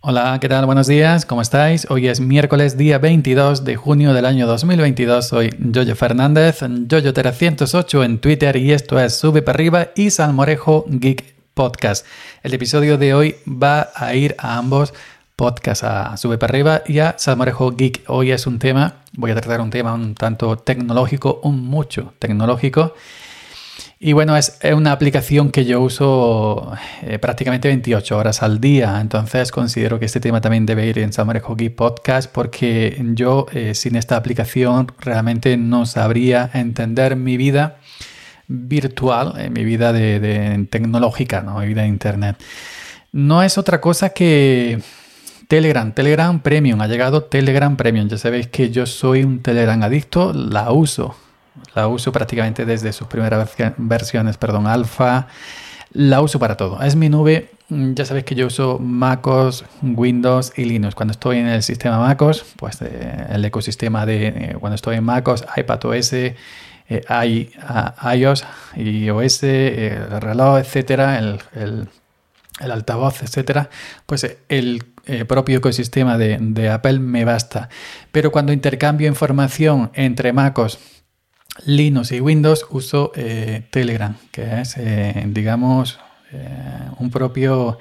Hola, 0.00 0.38
¿qué 0.40 0.48
tal? 0.48 0.66
Buenos 0.66 0.86
días, 0.86 1.26
¿cómo 1.26 1.42
estáis? 1.42 1.86
Hoy 1.90 2.06
es 2.06 2.20
miércoles 2.20 2.76
día 2.76 2.98
22 2.98 3.64
de 3.64 3.74
junio 3.76 4.12
del 4.12 4.26
año 4.26 4.46
2022. 4.46 5.26
Soy 5.26 5.50
Jojo 5.74 5.96
Fernández, 5.96 6.62
Jojo308 6.62 8.04
en 8.04 8.18
Twitter 8.20 8.56
y 8.56 8.72
esto 8.72 9.00
es 9.00 9.16
Sube 9.16 9.42
para 9.42 9.56
arriba 9.56 9.88
y 9.96 10.10
Salmorejo 10.10 10.84
Geek 10.88 11.34
Podcast. 11.54 12.06
El 12.44 12.54
episodio 12.54 12.98
de 12.98 13.14
hoy 13.14 13.36
va 13.48 13.88
a 13.94 14.14
ir 14.14 14.36
a 14.38 14.58
ambos 14.58 14.94
podcasts, 15.34 15.82
a 15.82 16.16
Sube 16.16 16.38
para 16.38 16.52
arriba 16.52 16.82
y 16.86 17.00
a 17.00 17.16
Salmorejo 17.18 17.72
Geek. 17.72 18.04
Hoy 18.06 18.30
es 18.30 18.46
un 18.46 18.60
tema, 18.60 18.96
voy 19.14 19.32
a 19.32 19.34
tratar 19.34 19.60
un 19.60 19.70
tema 19.70 19.94
un 19.94 20.14
tanto 20.14 20.56
tecnológico, 20.56 21.40
un 21.42 21.64
mucho 21.64 22.12
tecnológico. 22.20 22.94
Y 23.98 24.12
bueno, 24.12 24.36
es, 24.36 24.58
una 24.74 24.92
aplicación 24.92 25.50
que 25.50 25.64
yo 25.64 25.80
uso 25.80 26.70
eh, 27.02 27.18
prácticamente 27.18 27.68
28 27.68 28.18
horas 28.18 28.42
al 28.42 28.60
día, 28.60 29.00
entonces 29.00 29.50
considero 29.50 29.98
que 29.98 30.04
este 30.04 30.20
tema 30.20 30.42
también 30.42 30.66
debe 30.66 30.86
ir 30.86 30.98
en 30.98 31.14
Summer 31.14 31.40
Hockey 31.40 31.70
Podcast 31.70 32.30
porque 32.30 33.02
yo 33.14 33.46
eh, 33.52 33.74
sin 33.74 33.96
esta 33.96 34.16
aplicación 34.16 34.92
realmente 34.98 35.56
no 35.56 35.86
sabría 35.86 36.50
entender 36.52 37.16
mi 37.16 37.38
vida 37.38 37.78
virtual, 38.48 39.32
eh, 39.38 39.48
mi 39.48 39.64
vida 39.64 39.94
de, 39.94 40.66
tecnológica, 40.70 41.40
¿no? 41.40 41.60
mi 41.60 41.68
vida 41.68 41.82
de 41.82 41.88
Internet. 41.88 42.36
No 43.12 43.42
es 43.42 43.56
otra 43.56 43.80
cosa 43.80 44.10
que 44.10 44.78
Telegram, 45.48 45.90
Telegram 45.92 46.38
Premium, 46.40 46.82
ha 46.82 46.86
llegado 46.86 47.24
Telegram 47.24 47.74
Premium, 47.78 48.08
ya 48.08 48.18
sabéis 48.18 48.48
que 48.48 48.68
yo 48.68 48.84
soy 48.84 49.24
un 49.24 49.40
Telegram 49.40 49.82
adicto, 49.82 50.34
la 50.34 50.70
uso 50.70 51.16
la 51.74 51.88
uso 51.88 52.12
prácticamente 52.12 52.64
desde 52.64 52.92
sus 52.92 53.06
primeras 53.06 53.48
versiones, 53.76 54.36
perdón, 54.36 54.66
alfa. 54.66 55.28
La 55.92 56.20
uso 56.20 56.38
para 56.38 56.56
todo. 56.56 56.82
Es 56.82 56.96
mi 56.96 57.08
nube. 57.08 57.50
Mm, 57.68 57.94
ya 57.94 58.04
sabéis 58.04 58.24
que 58.24 58.34
yo 58.34 58.46
uso 58.46 58.78
MacOS, 58.78 59.64
Windows 59.82 60.52
y 60.56 60.64
Linux. 60.64 60.94
Cuando 60.94 61.12
estoy 61.12 61.38
en 61.38 61.46
el 61.46 61.62
sistema 61.62 61.98
MacOS, 61.98 62.44
pues 62.56 62.80
eh, 62.82 63.26
el 63.30 63.44
ecosistema 63.44 64.06
de 64.06 64.26
eh, 64.28 64.56
cuando 64.60 64.74
estoy 64.74 64.96
en 64.96 65.04
MacOS, 65.04 65.44
iPadOS, 65.56 66.12
eh, 66.12 66.36
iOS, 66.88 68.44
iOS, 68.76 69.42
el 69.42 70.20
reloj, 70.20 70.58
etcétera, 70.58 71.18
el, 71.18 71.40
el, 71.54 71.88
altavoz, 72.70 73.22
etcétera, 73.22 73.68
pues 74.06 74.36
el 74.48 74.84
propio 75.26 75.58
ecosistema 75.58 76.16
de, 76.18 76.38
de 76.40 76.70
Apple 76.70 77.00
me 77.00 77.24
basta. 77.24 77.68
Pero 78.12 78.30
cuando 78.30 78.52
intercambio 78.52 79.08
información 79.08 79.90
entre 79.94 80.32
MacOS, 80.32 80.78
Linux 81.64 82.12
y 82.12 82.20
Windows 82.20 82.66
uso 82.70 83.12
eh, 83.14 83.66
Telegram, 83.70 84.16
que 84.30 84.60
es, 84.60 84.76
eh, 84.76 85.24
digamos, 85.28 85.98
eh, 86.32 86.48
un 86.98 87.10
propio 87.10 87.78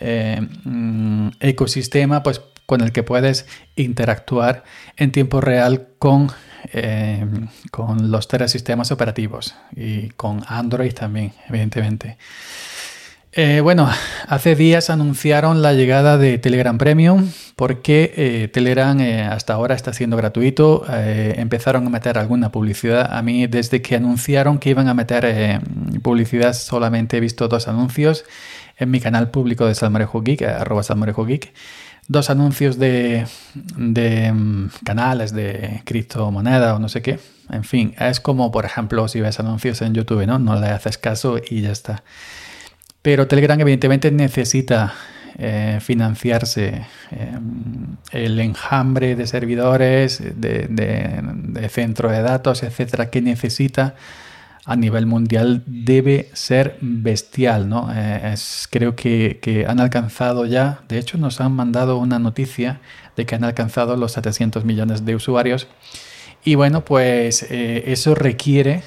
mm, 0.00 1.28
ecosistema 1.40 2.22
pues, 2.22 2.40
con 2.66 2.80
el 2.80 2.92
que 2.92 3.02
puedes 3.02 3.46
interactuar 3.76 4.64
en 4.96 5.12
tiempo 5.12 5.40
real 5.40 5.88
con, 5.98 6.30
con 7.70 8.10
los 8.10 8.28
tres 8.28 8.50
sistemas 8.50 8.90
operativos 8.90 9.54
y 9.74 10.08
con 10.10 10.42
Android 10.48 10.92
también, 10.92 11.32
evidentemente. 11.48 12.18
Eh, 13.38 13.60
bueno, 13.60 13.86
hace 14.28 14.56
días 14.56 14.88
anunciaron 14.88 15.60
la 15.60 15.74
llegada 15.74 16.16
de 16.16 16.38
Telegram 16.38 16.78
Premium 16.78 17.28
porque 17.54 18.14
eh, 18.16 18.48
Telegram 18.48 18.98
eh, 18.98 19.24
hasta 19.24 19.52
ahora 19.52 19.74
está 19.74 19.92
siendo 19.92 20.16
gratuito. 20.16 20.86
empezaron 20.88 21.86
a 21.86 21.90
meter 21.90 22.16
alguna 22.16 22.50
publicidad. 22.50 23.14
A 23.14 23.20
mí 23.20 23.46
desde 23.46 23.82
que 23.82 23.96
anunciaron 23.96 24.58
que 24.58 24.70
iban 24.70 24.88
a 24.88 24.94
meter 24.94 25.60
publicidad 26.02 26.54
solamente 26.54 27.18
he 27.18 27.20
visto 27.20 27.46
dos 27.46 27.68
anuncios 27.68 28.24
en 28.78 28.90
mi 28.90 29.00
canal 29.00 29.30
público 29.30 29.66
de 29.66 29.74
Salmorejo 29.74 30.22
Geek, 30.22 30.40
arroba 30.40 30.82
Salmorejo 30.82 31.26
Geek. 31.26 31.52
Dos 32.08 32.30
anuncios 32.30 32.78
de, 32.78 33.26
de 33.76 34.32
mm, 34.32 34.70
canales 34.82 35.34
de 35.34 35.82
criptomoneda 35.84 36.74
o 36.74 36.78
no 36.78 36.88
sé 36.88 37.02
qué. 37.02 37.18
En 37.50 37.64
fin, 37.64 37.94
es 37.98 38.18
como 38.18 38.50
por 38.50 38.64
ejemplo 38.64 39.06
si 39.08 39.20
ves 39.20 39.40
anuncios 39.40 39.82
en 39.82 39.92
YouTube, 39.92 40.26
¿no? 40.26 40.38
No 40.38 40.58
le 40.58 40.68
haces 40.68 40.96
caso 40.96 41.38
y 41.50 41.60
ya 41.60 41.72
está. 41.72 42.02
Pero 43.06 43.28
Telegram 43.28 43.60
evidentemente 43.60 44.10
necesita 44.10 44.92
eh, 45.38 45.78
financiarse. 45.80 46.86
Eh, 47.12 47.38
el 48.10 48.40
enjambre 48.40 49.14
de 49.14 49.28
servidores, 49.28 50.20
de, 50.34 50.66
de, 50.68 51.68
centro 51.68 52.10
de 52.10 52.20
datos, 52.20 52.64
etcétera, 52.64 53.08
que 53.08 53.22
necesita 53.22 53.94
a 54.64 54.74
nivel 54.74 55.06
mundial 55.06 55.62
debe 55.66 56.30
ser 56.32 56.78
bestial. 56.80 57.68
¿no? 57.68 57.90
Eh, 57.94 58.34
creo 58.70 58.96
que, 58.96 59.64
han 59.68 59.78
alcanzado 59.78 60.44
ya, 60.44 60.80
de 60.88 60.98
hecho 60.98 61.16
nos 61.16 61.40
han 61.40 61.52
mandado 61.52 61.98
una 61.98 62.18
noticia 62.18 62.80
de 63.14 63.24
que 63.24 63.36
han 63.36 63.44
alcanzado 63.44 63.96
los 63.96 64.10
700 64.10 64.64
millones 64.64 65.04
de 65.04 65.14
usuarios. 65.14 65.68
Y 66.42 66.56
bueno, 66.56 66.84
pues 66.84 67.46
eso 67.48 68.16
requiere 68.16 68.82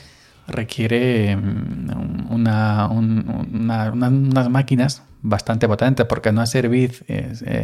requiere 0.50 1.36
mm, 1.36 2.32
una, 2.32 2.88
unas 2.90 4.50
máquinas 4.50 5.04
bastante 5.22 5.68
potentes 5.68 6.06
porque 6.06 6.32
no 6.32 6.44
es 6.44 6.50
servir, 6.50 7.04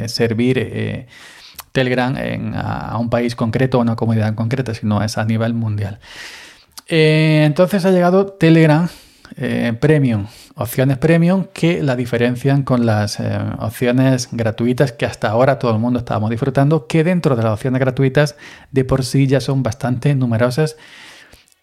servir 0.07 0.57
eh, 0.59 1.07
Telegram 1.72 2.16
a, 2.56 2.97
un 2.97 3.09
país 3.09 3.35
concreto 3.35 3.78
o 3.78 3.81
una 3.81 3.96
comunidad 3.96 4.34
concreta, 4.35 4.73
sino 4.73 5.01
es 5.03 5.18
a 5.18 5.25
nivel 5.25 5.53
mundial. 5.53 6.00
Eh, 6.88 7.44
entonces 7.46 7.85
ha 7.85 7.91
llegado 7.91 8.28
Telegram 8.28 8.88
eh, 9.38 9.73
Premium, 9.79 10.28
opciones 10.56 10.97
Premium 10.97 11.46
que 11.52 11.81
la 11.81 11.96
diferencian 11.96 12.63
con 12.63 12.85
las 12.85 13.19
opciones 13.59 14.29
gratuitas 14.31 14.91
que 14.91 15.06
hasta 15.06 15.29
ahora 15.29 15.57
todo 15.59 15.72
el 15.72 15.79
mundo 15.79 16.00
estábamos 16.00 16.29
disfrutando, 16.29 16.88
que 16.88 17.03
dentro 17.03 17.35
de 17.35 17.44
las 17.44 17.53
opciones 17.53 17.79
gratuitas 17.79 18.35
de 18.72 18.85
por 18.85 19.03
sí 19.03 19.28
ya 19.28 19.41
son 19.41 19.63
bastante 19.63 20.13
numerosas 20.16 20.78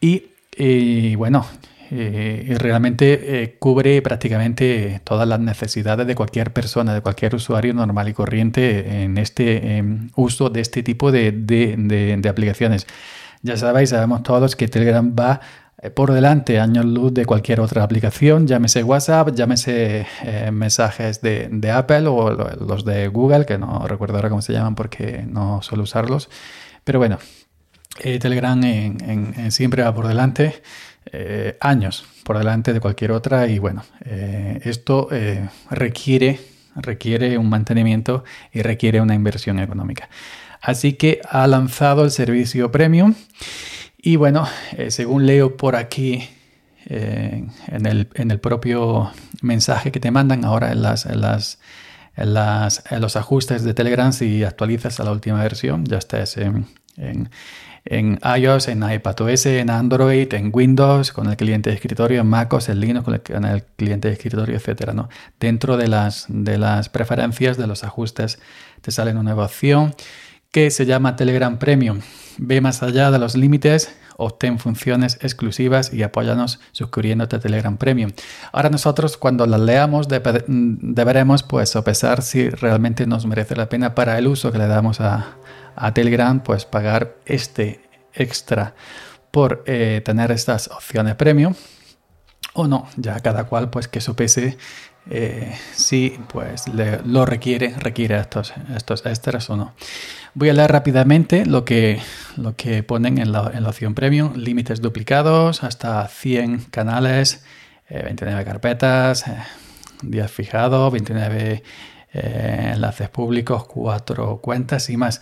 y 0.00 0.31
y 0.56 1.14
bueno, 1.14 1.46
eh, 1.94 2.56
realmente 2.58 3.42
eh, 3.42 3.56
cubre 3.58 4.00
prácticamente 4.00 5.02
todas 5.04 5.28
las 5.28 5.38
necesidades 5.40 6.06
de 6.06 6.14
cualquier 6.14 6.50
persona, 6.50 6.94
de 6.94 7.02
cualquier 7.02 7.34
usuario 7.34 7.74
normal 7.74 8.08
y 8.08 8.14
corriente 8.14 9.02
en 9.02 9.18
este 9.18 9.76
em, 9.76 10.08
uso 10.16 10.48
de 10.48 10.62
este 10.62 10.82
tipo 10.82 11.12
de, 11.12 12.22
aplicaciones. 12.26 12.86
Ya 13.42 13.58
sabéis, 13.58 13.90
sabemos 13.90 14.22
todos 14.22 14.56
que 14.56 14.68
Telegram 14.68 15.14
va 15.18 15.40
eh, 15.82 15.90
por 15.90 16.12
delante 16.12 16.58
años 16.60 16.86
luz 16.86 17.12
de 17.12 17.26
cualquier 17.26 17.60
otra 17.60 17.82
aplicación, 17.82 18.46
llámese 18.46 18.82
WhatsApp, 18.82 19.34
llámese 19.34 20.06
mensajes 20.50 21.20
de, 21.20 21.70
Apple 21.70 22.06
o 22.06 22.30
los 22.30 22.86
de 22.86 23.08
Google, 23.08 23.44
que 23.44 23.58
no 23.58 23.86
recuerdo 23.86 24.16
ahora 24.16 24.30
cómo 24.30 24.40
se 24.40 24.54
llaman 24.54 24.74
porque 24.76 25.26
no 25.28 25.60
suelo 25.60 25.82
usarlos. 25.82 26.30
Pero 26.84 26.98
bueno, 26.98 27.18
eh, 28.00 28.18
Telegram 28.18 28.60
siempre 29.50 29.82
va 29.82 29.94
por 29.94 30.08
delante, 30.08 30.62
eh, 31.12 31.56
años 31.60 32.04
por 32.24 32.38
delante 32.38 32.72
de 32.72 32.80
cualquier 32.80 33.12
otra 33.12 33.48
y 33.48 33.58
bueno, 33.58 33.84
eh, 34.04 34.60
esto 34.64 35.08
requiere, 35.70 36.40
requiere 36.76 37.36
un 37.38 37.48
mantenimiento 37.48 38.24
y 38.52 38.62
requiere 38.62 39.00
una 39.00 39.14
inversión 39.14 39.58
económica. 39.58 40.08
Así 40.60 40.94
que 40.94 41.20
ha 41.28 41.46
lanzado 41.46 42.04
el 42.04 42.12
servicio 42.12 42.70
premium 42.70 43.14
y 43.98 44.16
bueno, 44.16 44.48
según 44.88 45.26
leo 45.26 45.56
por 45.56 45.76
aquí 45.76 46.28
en 46.86 47.86
el, 47.86 48.08
en, 48.14 48.30
el, 48.30 48.40
propio 48.40 49.10
mensaje 49.42 49.90
que 49.92 50.00
te 50.00 50.10
mandan 50.10 50.44
ahora 50.44 50.72
en 50.72 50.82
las, 50.82 51.06
en 51.06 51.20
las 51.20 51.58
en, 52.16 53.00
los 53.00 53.16
ajustes 53.16 53.64
de 53.64 53.74
Telegram 53.74 54.12
si 54.12 54.44
actualizas 54.44 55.00
a 55.00 55.04
la 55.04 55.12
última 55.12 55.42
versión, 55.42 55.84
ya 55.84 55.98
estás 55.98 56.36
en 56.36 56.66
iOS, 57.84 58.68
en 58.68 58.88
iPadOS, 58.88 59.46
en 59.46 59.70
Android, 59.70 60.32
en 60.34 60.50
Windows, 60.52 61.12
con 61.12 61.28
el 61.28 61.36
cliente 61.36 61.70
de 61.70 61.76
escritorio, 61.76 62.20
en 62.20 62.28
MacOS, 62.28 62.68
en 62.68 62.80
Linux, 62.80 63.04
con 63.04 63.44
el, 63.44 63.64
cliente 63.76 64.08
de 64.08 64.14
escritorio, 64.14 64.56
etc. 64.56 64.92
¿no? 64.92 65.08
Dentro 65.40 65.76
de 65.76 65.88
las, 65.88 66.26
de 66.28 66.58
las 66.58 66.88
preferencias, 66.88 67.56
de 67.56 67.66
los 67.66 67.84
ajustes, 67.84 68.38
te 68.80 68.90
sale 68.90 69.10
una 69.12 69.22
nueva 69.22 69.46
opción 69.46 69.94
que 70.50 70.70
se 70.70 70.86
llama 70.86 71.16
Telegram 71.16 71.58
Premium. 71.58 72.00
Ve 72.38 72.60
más 72.60 72.82
allá 72.82 73.10
de 73.10 73.18
los 73.18 73.34
límites, 73.34 73.94
obtén 74.16 74.58
funciones 74.58 75.18
exclusivas 75.22 75.92
y 75.92 76.02
apóyanos 76.02 76.60
suscribiéndote 76.72 77.36
a 77.36 77.40
Telegram 77.40 77.76
Premium. 77.76 78.12
Ahora 78.52 78.70
nosotros 78.70 79.16
cuando 79.16 79.46
las 79.46 79.60
leamos 79.60 80.08
deberemos 80.08 81.42
pues 81.42 81.70
sopesar 81.70 82.22
si 82.22 82.50
realmente 82.50 83.06
nos 83.06 83.26
merece 83.26 83.56
la 83.56 83.68
pena 83.68 83.94
para 83.94 84.18
el 84.18 84.26
uso 84.26 84.52
que 84.52 84.58
le 84.58 84.66
damos 84.66 85.00
a, 85.00 85.36
a 85.76 85.94
Telegram, 85.94 86.40
pues 86.40 86.64
pagar 86.64 87.16
este 87.24 87.88
extra 88.14 88.74
por 89.30 89.64
eh, 89.66 90.02
tener 90.04 90.30
estas 90.30 90.68
opciones 90.68 91.14
premium 91.14 91.54
o 92.54 92.68
no, 92.68 92.86
ya 92.96 93.18
cada 93.20 93.44
cual 93.44 93.70
pues 93.70 93.88
que 93.88 94.00
PC 94.00 94.58
eh, 95.10 95.52
si 95.74 96.18
pues 96.28 96.64
lo 97.04 97.26
requiere, 97.26 97.74
requiere 97.78 98.18
estos, 98.18 98.52
estos 98.74 99.04
extras 99.06 99.50
o 99.50 99.56
no. 99.56 99.74
Voy 100.34 100.48
a 100.48 100.52
leer 100.52 100.72
rápidamente 100.72 101.44
lo 101.44 101.64
que, 101.64 102.00
lo 102.36 102.56
que 102.56 102.82
ponen 102.82 103.18
en 103.18 103.32
la, 103.32 103.50
en 103.52 103.64
la 103.64 103.68
opción 103.68 103.94
premium, 103.94 104.34
límites 104.34 104.80
duplicados, 104.80 105.62
hasta 105.64 106.06
100 106.08 106.66
canales, 106.70 107.44
29 107.90 108.40
eh, 108.40 108.44
carpetas, 108.44 109.24
días 110.02 110.30
fijados, 110.30 110.92
29 110.92 111.62
eh, 112.14 112.70
enlaces 112.74 113.08
públicos, 113.08 113.64
cuatro 113.64 114.38
cuentas 114.42 114.90
y 114.90 114.96
más. 114.96 115.20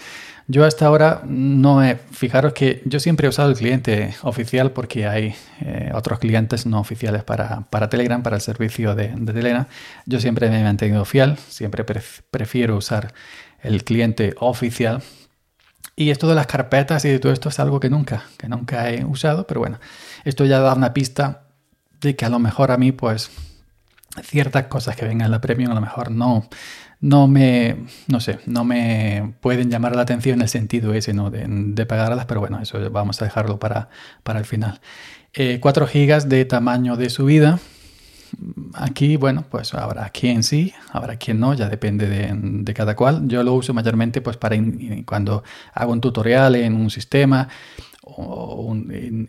Yo 0.50 0.64
hasta 0.64 0.84
ahora 0.84 1.22
no 1.28 1.84
he, 1.84 1.94
fijaros 1.94 2.54
que 2.54 2.82
yo 2.84 2.98
siempre 2.98 3.26
he 3.26 3.28
usado 3.28 3.50
el 3.50 3.56
cliente 3.56 4.16
oficial 4.22 4.72
porque 4.72 5.06
hay 5.06 5.36
eh, 5.60 5.92
otros 5.94 6.18
clientes 6.18 6.66
no 6.66 6.80
oficiales 6.80 7.22
para, 7.22 7.88
Telegram, 7.88 8.20
para 8.20 8.34
el 8.34 8.42
servicio 8.42 8.96
de, 8.96 9.10
Telegram. 9.10 9.66
Yo 10.06 10.18
siempre 10.18 10.50
me 10.50 10.60
he 10.60 10.64
mantenido 10.64 11.04
fiel, 11.04 11.36
siempre 11.36 11.84
prefiero 11.84 12.76
usar 12.76 13.14
el 13.62 13.84
cliente 13.84 14.34
oficial. 14.40 15.04
Y 15.94 16.10
esto 16.10 16.26
de 16.26 16.34
las 16.34 16.48
carpetas 16.48 17.04
y 17.04 17.10
de 17.10 17.20
todo 17.20 17.30
esto 17.32 17.48
es 17.48 17.60
algo 17.60 17.78
que 17.78 17.88
nunca, 17.88 18.24
que 18.36 18.48
nunca 18.48 18.90
he 18.90 19.04
usado, 19.04 19.46
pero 19.46 19.60
bueno, 19.60 19.78
esto 20.24 20.44
ya 20.46 20.58
da 20.58 20.74
una 20.74 20.92
pista 20.92 21.42
de 22.00 22.16
que 22.16 22.24
a 22.24 22.28
lo 22.28 22.40
mejor 22.40 22.72
a 22.72 22.76
mí, 22.76 22.90
pues, 22.90 23.30
ciertas 24.22 24.66
cosas 24.66 24.96
que 24.96 25.04
vengan 25.04 25.26
en 25.26 25.30
la 25.30 25.40
premium 25.40 25.70
a 25.70 25.74
lo 25.74 25.80
mejor 25.80 26.10
no, 26.10 26.48
no 27.00 27.28
me, 27.28 27.86
no 28.08 28.20
sé, 28.20 28.40
no 28.46 28.64
me 28.64 29.34
pueden 29.40 29.70
llamar 29.70 29.96
la 29.96 30.02
atención 30.02 30.34
en 30.34 30.42
el 30.42 30.48
sentido 30.48 30.92
ese, 30.92 31.14
¿no? 31.14 31.30
De, 31.30 31.46
de 31.48 31.86
pagarlas, 31.86 32.26
pero 32.26 32.40
bueno, 32.40 32.60
eso 32.60 32.78
vamos 32.90 33.20
a 33.22 33.24
dejarlo 33.24 33.58
para, 33.58 33.88
para 34.22 34.38
el 34.38 34.44
final. 34.44 34.80
4 35.32 35.88
eh, 35.92 36.06
GB 36.06 36.28
de 36.28 36.44
tamaño 36.44 36.96
de 36.96 37.08
subida. 37.08 37.58
Aquí, 38.74 39.16
bueno, 39.16 39.44
pues 39.50 39.74
habrá 39.74 40.08
quien 40.10 40.42
sí, 40.42 40.72
habrá 40.92 41.16
quien 41.16 41.40
no, 41.40 41.54
ya 41.54 41.68
depende 41.68 42.06
de, 42.06 42.32
de 42.32 42.74
cada 42.74 42.94
cual. 42.94 43.26
Yo 43.26 43.42
lo 43.42 43.54
uso 43.54 43.74
mayormente 43.74 44.20
pues 44.20 44.36
para 44.36 44.56
cuando 45.04 45.42
hago 45.72 45.92
un 45.92 46.00
tutorial 46.00 46.54
en 46.56 46.74
un 46.74 46.90
sistema 46.90 47.48
o 48.16 48.74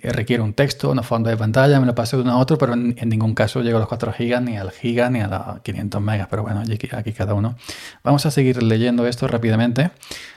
requiere 0.03 0.43
un 0.43 0.53
texto, 0.53 0.91
una 0.91 1.03
fondo 1.03 1.29
de 1.29 1.37
pantalla, 1.37 1.79
me 1.79 1.85
lo 1.85 1.95
paso 1.95 2.17
de 2.17 2.23
uno 2.23 2.33
a 2.33 2.37
otro, 2.37 2.57
pero 2.57 2.73
en, 2.73 2.95
ningún 3.05 3.33
caso 3.33 3.61
llego 3.61 3.77
a 3.77 3.79
los 3.79 3.89
4 3.89 4.13
GB, 4.17 4.41
ni 4.41 4.57
al 4.57 4.71
giga, 4.71 5.09
ni 5.09 5.21
a 5.21 5.27
los 5.27 5.61
500 5.61 6.01
megas, 6.01 6.27
pero 6.29 6.43
bueno, 6.43 6.61
aquí, 6.61 6.89
aquí, 6.91 7.13
cada 7.13 7.33
uno. 7.33 7.55
Vamos 8.03 8.25
a 8.25 8.31
seguir 8.31 8.61
leyendo 8.63 9.07
esto 9.07 9.27
rápidamente 9.27 9.91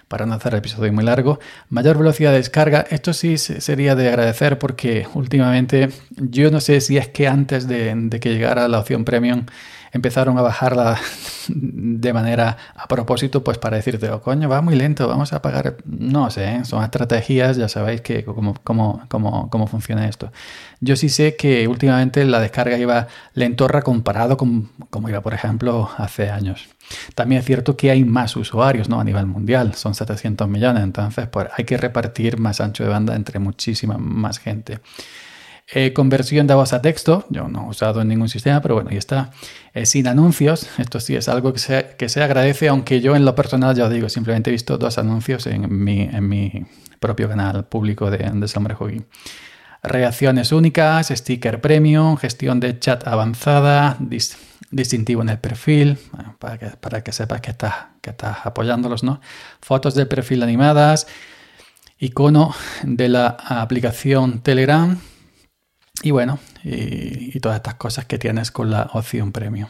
para 0.08 0.26
no 0.26 0.34
hacer 0.34 0.52
el 0.52 0.58
episodio 0.58 0.92
muy 0.92 1.04
largo. 1.04 1.38
Mayor 1.68 1.98
velocidad 1.98 2.30
de 2.30 2.38
descarga, 2.38 2.86
esto 2.90 3.12
sí 3.12 3.38
sería 3.38 3.94
de 3.94 4.08
agradecer 4.08 4.58
porque 4.58 5.06
últimamente 5.14 5.88
yo 6.16 6.50
no 6.50 6.60
sé 6.60 6.80
si 6.80 6.96
es 6.98 7.08
que 7.08 7.26
antes 7.26 7.66
de 7.66 8.18
que 8.20 8.30
llegara 8.30 8.68
la 8.68 8.78
opción 8.78 9.04
premium 9.04 9.46
empezaron 9.94 10.36
a 10.36 10.42
bajarla 10.42 10.98
de 11.48 12.12
manera 12.12 12.56
a 12.74 12.86
propósito, 12.88 13.42
pues 13.42 13.58
para 13.58 13.76
decirte, 13.76 14.10
oh, 14.10 14.20
coño, 14.20 14.48
va 14.48 14.60
muy 14.60 14.74
lento, 14.74 15.08
vamos 15.08 15.32
a 15.32 15.40
pagar. 15.40 15.76
No 15.86 16.30
sé, 16.30 16.56
¿eh? 16.56 16.64
son 16.64 16.82
estrategias, 16.82 17.56
ya 17.56 17.68
sabéis 17.68 18.00
que 18.02 18.24
cómo, 18.24 18.54
cómo, 18.62 19.02
cómo, 19.08 19.48
cómo, 19.48 19.66
funciona 19.66 20.08
esto. 20.08 20.32
Yo 20.80 20.96
sí 20.96 21.08
sé 21.08 21.36
que 21.36 21.66
últimamente 21.68 22.24
la 22.24 22.40
descarga 22.40 22.76
iba 22.76 23.06
lentorra 23.34 23.82
comparado 23.82 24.36
con 24.36 24.68
como 24.90 25.08
iba, 25.08 25.20
por 25.20 25.32
ejemplo, 25.32 25.88
hace 25.96 26.28
años. 26.28 26.68
También 27.14 27.40
es 27.40 27.46
cierto 27.46 27.76
que 27.76 27.90
hay 27.90 28.04
más 28.04 28.36
usuarios 28.36 28.88
¿no? 28.88 29.00
a 29.00 29.04
nivel 29.04 29.26
mundial, 29.26 29.74
son 29.74 29.94
700 29.94 30.48
millones, 30.48 30.82
entonces 30.82 31.28
pues, 31.28 31.48
hay 31.56 31.64
que 31.64 31.76
repartir 31.76 32.38
más 32.38 32.60
ancho 32.60 32.82
de 32.84 32.90
banda 32.90 33.14
entre 33.14 33.38
muchísima 33.38 33.96
más 33.96 34.38
gente. 34.38 34.80
Eh, 35.72 35.94
conversión 35.94 36.46
de 36.46 36.52
voz 36.52 36.74
a 36.74 36.82
texto, 36.82 37.24
yo 37.30 37.48
no 37.48 37.64
he 37.64 37.68
usado 37.70 38.02
en 38.02 38.08
ningún 38.08 38.28
sistema, 38.28 38.60
pero 38.60 38.74
bueno, 38.74 38.90
ahí 38.90 38.98
está. 38.98 39.30
Eh, 39.72 39.86
sin 39.86 40.06
anuncios, 40.06 40.68
esto 40.78 41.00
sí 41.00 41.16
es 41.16 41.26
algo 41.28 41.54
que 41.54 41.58
se, 41.58 41.96
que 41.96 42.10
se 42.10 42.22
agradece, 42.22 42.68
aunque 42.68 43.00
yo 43.00 43.16
en 43.16 43.24
lo 43.24 43.34
personal, 43.34 43.74
ya 43.74 43.84
os 43.84 43.90
digo, 43.90 44.10
simplemente 44.10 44.50
he 44.50 44.52
visto 44.52 44.76
dos 44.76 44.98
anuncios 44.98 45.46
en 45.46 45.82
mi, 45.82 46.02
en 46.02 46.28
mi 46.28 46.66
propio 47.00 47.28
canal 47.30 47.64
público 47.64 48.10
de, 48.10 48.18
de 48.18 48.48
Summer 48.48 48.76
Reacciones 49.82 50.52
únicas, 50.52 51.08
sticker 51.08 51.60
premium, 51.60 52.16
gestión 52.16 52.60
de 52.60 52.78
chat 52.78 53.06
avanzada, 53.06 53.96
distintivo 54.70 55.22
en 55.22 55.30
el 55.30 55.38
perfil, 55.38 55.98
para, 56.38 56.58
que, 56.58 56.66
para 56.68 57.02
que 57.02 57.12
sepas 57.12 57.40
que 57.40 57.50
estás, 57.50 57.74
que 58.02 58.10
estás 58.10 58.38
apoyándolos, 58.44 59.02
¿no? 59.02 59.20
Fotos 59.60 59.94
de 59.94 60.06
perfil 60.06 60.42
animadas, 60.42 61.06
icono 61.98 62.54
de 62.82 63.08
la 63.08 63.26
aplicación 63.28 64.40
Telegram, 64.40 64.98
y 66.04 66.10
bueno, 66.10 66.38
y, 66.62 67.40
todas 67.40 67.56
estas 67.56 67.74
cosas 67.76 68.04
que 68.04 68.18
tienes 68.18 68.50
con 68.50 68.70
la 68.70 68.90
opción 68.92 69.32
premium. 69.32 69.68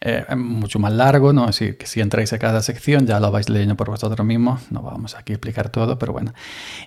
Eh, 0.00 0.24
es 0.28 0.36
mucho 0.36 0.78
más 0.78 0.92
largo, 0.92 1.32
¿no? 1.32 1.52
Si, 1.52 1.76
si 1.84 2.00
entráis 2.00 2.32
a 2.32 2.38
cada 2.38 2.62
sección 2.62 3.06
ya 3.06 3.18
lo 3.18 3.32
vais 3.32 3.48
leyendo 3.48 3.76
por 3.76 3.90
vosotros 3.90 4.24
mismos, 4.24 4.70
no 4.70 4.82
vamos 4.82 5.16
aquí 5.16 5.32
a 5.32 5.36
explicar 5.36 5.70
todo, 5.70 5.98
pero 5.98 6.12
bueno. 6.12 6.32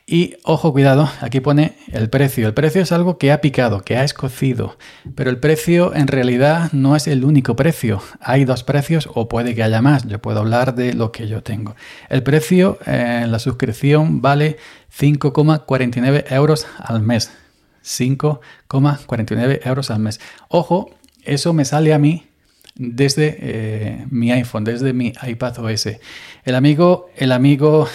Y 0.05 0.35
ojo, 0.43 0.71
cuidado, 0.71 1.09
aquí 1.19 1.41
pone 1.41 1.75
el 1.91 2.09
precio. 2.09 2.47
El 2.47 2.53
precio 2.53 2.81
es 2.81 2.93
algo 2.93 3.17
que 3.17 3.33
ha 3.33 3.41
picado, 3.41 3.81
que 3.81 3.97
ha 3.97 4.05
escocido, 4.05 4.77
pero 5.15 5.29
el 5.29 5.39
precio 5.39 5.93
en 5.93 6.07
realidad 6.07 6.71
no 6.71 6.95
es 6.95 7.07
el 7.07 7.25
único 7.25 7.57
precio. 7.57 8.01
Hay 8.21 8.45
dos 8.45 8.63
precios 8.63 9.09
o 9.13 9.27
puede 9.27 9.53
que 9.53 9.63
haya 9.63 9.81
más. 9.81 10.07
Yo 10.07 10.21
puedo 10.21 10.39
hablar 10.39 10.75
de 10.75 10.93
lo 10.93 11.11
que 11.11 11.27
yo 11.27 11.43
tengo. 11.43 11.75
El 12.07 12.23
precio 12.23 12.79
en 12.85 13.33
la 13.33 13.39
suscripción 13.39 14.21
vale 14.21 14.57
5,49 14.97 16.31
euros 16.31 16.67
al 16.79 17.01
mes. 17.01 17.31
5,49 17.87 19.61
euros 19.65 19.89
al 19.89 19.99
mes. 19.99 20.19
Ojo, 20.49 20.91
eso 21.23 21.53
me 21.53 21.65
sale 21.65 21.93
a 21.93 21.99
mí 21.99 22.27
desde 22.75 23.37
eh, 23.39 24.05
mi 24.09 24.31
iPhone, 24.31 24.63
desde 24.63 24.93
mi 24.93 25.13
iPad 25.25 25.59
OS. 25.59 25.89
El 26.43 26.55
amigo, 26.55 27.09
el 27.15 27.31
amigo 27.31 27.87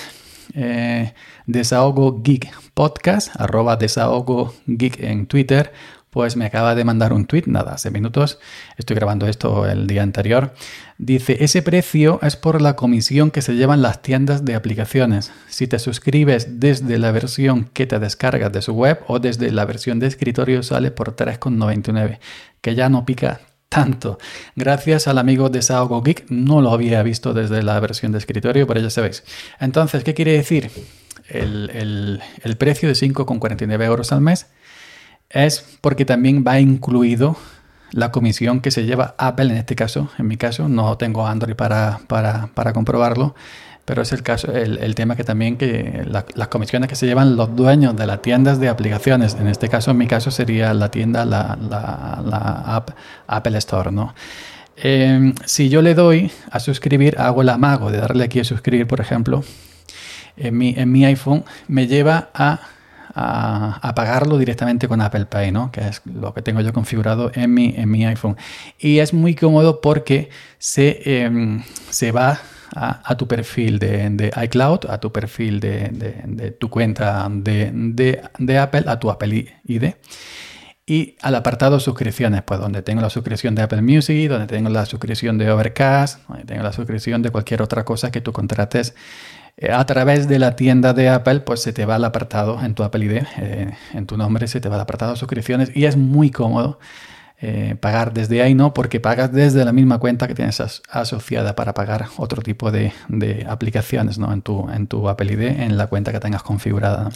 eh, 0.54 1.12
Desahogo 1.46 2.22
Geek 2.22 2.50
Podcast, 2.74 3.38
arroba 3.38 3.76
Desahogo 3.76 4.54
Geek 4.66 5.00
en 5.00 5.26
Twitter, 5.26 5.72
pues 6.12 6.36
me 6.36 6.44
acaba 6.44 6.74
de 6.74 6.84
mandar 6.84 7.14
un 7.14 7.24
tweet, 7.24 7.44
nada, 7.46 7.72
hace 7.72 7.90
minutos, 7.90 8.38
estoy 8.76 8.96
grabando 8.96 9.26
esto 9.26 9.66
el 9.66 9.86
día 9.86 10.02
anterior. 10.02 10.52
Dice, 10.98 11.38
ese 11.40 11.62
precio 11.62 12.20
es 12.20 12.36
por 12.36 12.60
la 12.60 12.76
comisión 12.76 13.30
que 13.30 13.40
se 13.40 13.54
llevan 13.54 13.80
las 13.80 14.02
tiendas 14.02 14.44
de 14.44 14.54
aplicaciones. 14.54 15.32
Si 15.48 15.66
te 15.66 15.78
suscribes 15.78 16.60
desde 16.60 16.98
la 16.98 17.12
versión 17.12 17.64
que 17.72 17.86
te 17.86 17.98
descargas 17.98 18.52
de 18.52 18.60
su 18.60 18.74
web 18.74 19.00
o 19.06 19.20
desde 19.20 19.50
la 19.52 19.64
versión 19.64 20.00
de 20.00 20.08
escritorio 20.08 20.62
sale 20.62 20.90
por 20.90 21.16
3,99, 21.16 22.18
que 22.60 22.74
ya 22.74 22.90
no 22.90 23.06
pica 23.06 23.40
tanto. 23.70 24.18
Gracias 24.54 25.08
al 25.08 25.16
amigo 25.16 25.48
de 25.48 25.62
Saogo 25.62 26.02
Geek, 26.02 26.26
no 26.28 26.60
lo 26.60 26.72
había 26.72 27.02
visto 27.02 27.32
desde 27.32 27.62
la 27.62 27.80
versión 27.80 28.12
de 28.12 28.18
escritorio, 28.18 28.66
pero 28.66 28.80
ya 28.80 28.90
sabéis. 28.90 29.24
Entonces, 29.60 30.04
¿qué 30.04 30.12
quiere 30.12 30.32
decir? 30.32 30.70
El, 31.26 31.70
el, 31.70 32.20
el 32.42 32.56
precio 32.58 32.90
de 32.90 32.96
5,49 32.96 33.82
euros 33.82 34.12
al 34.12 34.20
mes 34.20 34.48
es 35.32 35.64
porque 35.80 36.04
también 36.04 36.44
va 36.46 36.60
incluido 36.60 37.36
la 37.92 38.10
comisión 38.10 38.60
que 38.60 38.70
se 38.70 38.84
lleva 38.84 39.14
Apple 39.18 39.46
en 39.46 39.56
este 39.56 39.76
caso. 39.76 40.10
En 40.18 40.26
mi 40.26 40.36
caso, 40.36 40.68
no 40.68 40.96
tengo 40.96 41.26
Android 41.26 41.54
para, 41.54 42.00
para, 42.06 42.72
comprobarlo, 42.72 43.34
pero 43.84 44.02
es 44.02 44.12
el 44.12 44.22
caso, 44.22 44.52
el, 44.52 44.94
tema 44.94 45.16
que 45.16 45.24
también 45.24 45.56
que 45.56 46.04
las 46.06 46.48
comisiones 46.48 46.88
que 46.88 46.96
se 46.96 47.06
llevan 47.06 47.36
los 47.36 47.54
dueños 47.54 47.96
de 47.96 48.06
las 48.06 48.22
tiendas 48.22 48.60
de 48.60 48.68
aplicaciones. 48.68 49.34
En 49.34 49.48
este 49.48 49.68
caso, 49.68 49.90
en 49.90 49.98
mi 49.98 50.06
caso, 50.06 50.30
sería 50.30 50.72
la 50.74 50.90
tienda, 50.90 51.24
la, 51.24 51.58
la, 51.60 52.62
app 52.66 52.90
Apple 53.26 53.58
Store, 53.58 53.92
¿no? 53.92 54.14
Em, 54.76 55.34
si 55.44 55.68
yo 55.68 55.82
le 55.82 55.94
doy 55.94 56.32
a 56.50 56.58
suscribir, 56.58 57.18
hago 57.18 57.42
el 57.42 57.50
amago 57.50 57.90
de 57.90 57.98
darle 57.98 58.24
aquí 58.24 58.40
a 58.40 58.44
suscribir, 58.44 58.86
por 58.86 59.00
ejemplo, 59.00 59.44
en 60.36 60.56
mi, 60.56 60.74
en 60.76 60.90
mi 60.90 61.04
iPhone, 61.04 61.44
me 61.68 61.86
lleva 61.86 62.30
a 62.32 62.60
a, 63.14 63.92
pagarlo 63.94 64.38
directamente 64.38 64.88
con 64.88 65.00
Apple 65.00 65.26
Pay, 65.26 65.52
¿no? 65.52 65.70
que 65.70 65.80
es 65.80 66.02
lo 66.04 66.32
que 66.34 66.42
tengo 66.42 66.60
yo 66.60 66.72
configurado 66.72 67.30
en 67.34 67.52
mi, 67.52 67.74
en 67.76 67.90
mi 67.90 68.04
iPhone. 68.06 68.36
Y 68.78 68.98
es 68.98 69.12
muy 69.12 69.34
cómodo 69.34 69.80
porque 69.80 70.30
se, 70.58 71.24
em, 71.24 71.62
se 71.90 72.12
va 72.12 72.40
a, 72.74 73.16
tu 73.16 73.28
perfil 73.28 73.78
de, 73.78 74.32
iCloud, 74.44 74.86
a 74.88 74.98
tu 74.98 75.12
perfil 75.12 75.60
de, 75.60 76.56
tu 76.58 76.70
cuenta 76.70 77.28
de, 77.30 78.58
Apple, 78.58 78.84
a 78.86 78.98
tu 78.98 79.10
Apple 79.10 79.46
ID. 79.64 79.94
Y 80.84 81.16
al 81.22 81.36
apartado 81.36 81.78
suscripciones, 81.78 82.42
pues 82.42 82.58
donde 82.58 82.82
tengo 82.82 83.00
la 83.00 83.10
suscripción 83.10 83.54
de 83.54 83.62
Apple 83.62 83.82
Music, 83.82 84.28
donde 84.28 84.46
tengo 84.46 84.68
la 84.68 84.84
suscripción 84.84 85.38
de 85.38 85.50
Overcast, 85.50 86.26
donde 86.26 86.44
tengo 86.44 86.62
la 86.62 86.72
suscripción 86.72 87.22
de 87.22 87.30
cualquier 87.30 87.62
otra 87.62 87.84
cosa 87.84 88.10
que 88.10 88.20
tú 88.20 88.32
contrates 88.32 88.94
a 89.70 89.84
través 89.84 90.28
de 90.28 90.38
la 90.38 90.56
tienda 90.56 90.92
de 90.94 91.08
Apple, 91.08 91.40
pues 91.40 91.60
se 91.60 91.72
te 91.72 91.84
va 91.84 91.96
el 91.96 92.04
apartado 92.04 92.62
en 92.62 92.74
tu 92.74 92.82
Apple 92.82 93.04
ID, 93.04 93.22
eh, 93.38 93.74
en 93.92 94.06
tu 94.06 94.16
nombre 94.16 94.48
se 94.48 94.60
te 94.60 94.68
va 94.68 94.76
el 94.76 94.80
apartado 94.80 95.12
de 95.12 95.18
suscripciones 95.18 95.70
y 95.74 95.84
es 95.84 95.96
muy 95.96 96.30
cómodo 96.30 96.78
eh, 97.40 97.76
pagar 97.78 98.12
desde 98.14 98.40
ahí, 98.42 98.54
¿no? 98.54 98.72
Porque 98.72 99.00
pagas 99.00 99.32
desde 99.32 99.64
la 99.64 99.72
misma 99.72 99.98
cuenta 99.98 100.26
que 100.26 100.34
tienes 100.34 100.62
asociada 100.88 101.54
para 101.54 101.74
pagar 101.74 102.06
otro 102.16 102.40
tipo 102.40 102.70
de, 102.70 102.92
aplicaciones, 103.48 104.16
¿no? 104.18 104.32
En 104.32 104.42
tu, 104.42 104.70
en 104.70 104.86
tu 104.86 105.08
Apple 105.08 105.32
ID, 105.32 105.60
en 105.60 105.76
la 105.76 105.88
cuenta 105.88 106.12
que 106.12 106.20
tengas 106.20 106.42
configurada. 106.42 107.10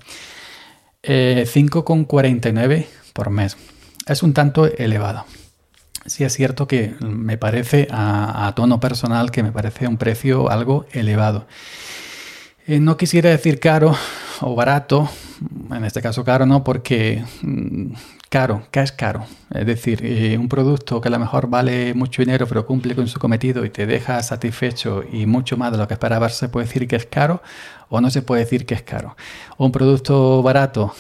5,49 1.02 2.87
por 3.12 3.31
mes. 3.31 3.57
Es 4.07 4.25
un 4.25 4.35
tanto 4.35 4.66
elevado. 4.66 5.25
Sí 6.07 6.25
es 6.25 6.33
cierto 6.33 6.66
que 6.66 6.97
me 7.00 7.38
parece 7.38 7.87
a 7.90 8.52
tono 8.57 8.81
personal 8.81 9.31
que 9.31 9.45
me 9.45 9.52
parece 9.52 9.87
un 9.87 9.97
precio 9.97 10.50
algo 10.50 10.87
elevado. 10.90 11.47
Eh, 12.68 12.80
no 12.80 12.96
quisiera 12.96 13.30
decir 13.30 13.61
caro 13.61 13.94
o 14.40 14.56
barato, 14.56 15.08
en 15.70 15.85
este 15.85 16.02
caso 16.02 16.25
caro 16.25 16.46
no, 16.46 16.64
porque 16.64 17.23
mm, 17.42 17.92
caro, 18.28 18.66
¿qué 18.73 18.80
es 18.80 18.90
caro? 18.90 19.25
Es 19.54 19.66
decir, 19.66 20.00
eh, 20.04 20.37
un 20.37 20.49
producto 20.49 21.00
que 21.00 21.06
a 21.06 21.12
lo 21.12 21.20
mejor 21.20 21.49
vale 21.49 21.94
mucho 21.94 22.23
dinero 22.23 22.49
pero 22.49 22.66
cumple 22.66 22.96
con 22.96 23.06
su 23.06 23.20
cometido 23.20 23.64
y 23.64 23.70
te 23.70 23.87
deja 23.87 24.20
satisfecho 24.20 25.04
y 25.12 25.26
mucho 25.26 25.56
más 25.56 25.70
de 25.70 25.78
lo 25.78 25.87
que 25.87 25.94
esperabas, 25.94 26.35
se 26.35 26.49
puede 26.49 26.66
decir 26.66 26.88
que 26.88 26.96
es 26.96 27.06
caro 27.06 27.40
o 27.88 28.00
no 28.00 28.11
se 28.11 28.23
puede 28.23 28.42
decir 28.42 28.66
que 28.66 28.75
es 28.75 28.82
caro. 28.82 29.16
Un 29.58 29.70
producto 29.70 30.42
barato 30.42 30.92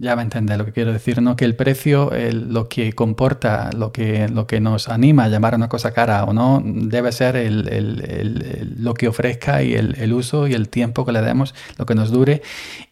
ya 0.00 0.16
me 0.16 0.22
entendés 0.22 0.58
lo 0.58 0.64
que 0.64 0.72
quiero 0.72 0.92
decir, 0.92 1.22
¿no? 1.22 1.36
Que 1.36 1.44
el 1.44 1.54
precio, 1.54 2.10
lo 2.32 2.68
que 2.68 2.92
comporta, 2.92 3.70
lo 3.76 3.92
que, 3.92 4.28
lo 4.28 4.46
que 4.46 4.60
nos 4.60 4.88
anima 4.88 5.24
a 5.24 5.28
llamar 5.28 5.54
una 5.54 5.68
cosa 5.68 5.92
cara 5.92 6.24
o 6.24 6.32
no, 6.32 6.62
debe 6.64 7.12
ser 7.12 7.36
el, 7.36 8.76
lo 8.78 8.94
que 8.94 9.08
ofrezca 9.08 9.62
y 9.62 9.74
el, 9.74 10.12
uso 10.12 10.46
y 10.46 10.54
el 10.54 10.68
tiempo 10.68 11.04
que 11.04 11.12
le 11.12 11.22
demos, 11.22 11.54
lo 11.78 11.86
que 11.86 11.94
nos 11.94 12.10
dure 12.10 12.42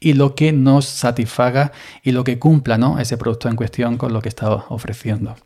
y 0.01 0.15
lo 0.15 0.35
que 0.35 0.53
nos 0.53 0.87
satisfaga 0.87 1.73
y 2.03 2.13
lo 2.13 2.25
que 2.25 2.39
cumpla, 2.39 2.79
¿no? 2.79 2.99
Ese 2.99 3.17
producto 3.17 3.49
en 3.49 3.57
cuestión 3.57 3.99
con 3.99 4.13
lo 4.13 4.23
que 4.23 4.29
está 4.29 4.51
ofreciendo. 4.51 5.37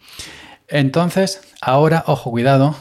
Entonces, 0.68 1.40
ahora, 1.60 2.04
ojo, 2.06 2.30
cuidado, 2.30 2.76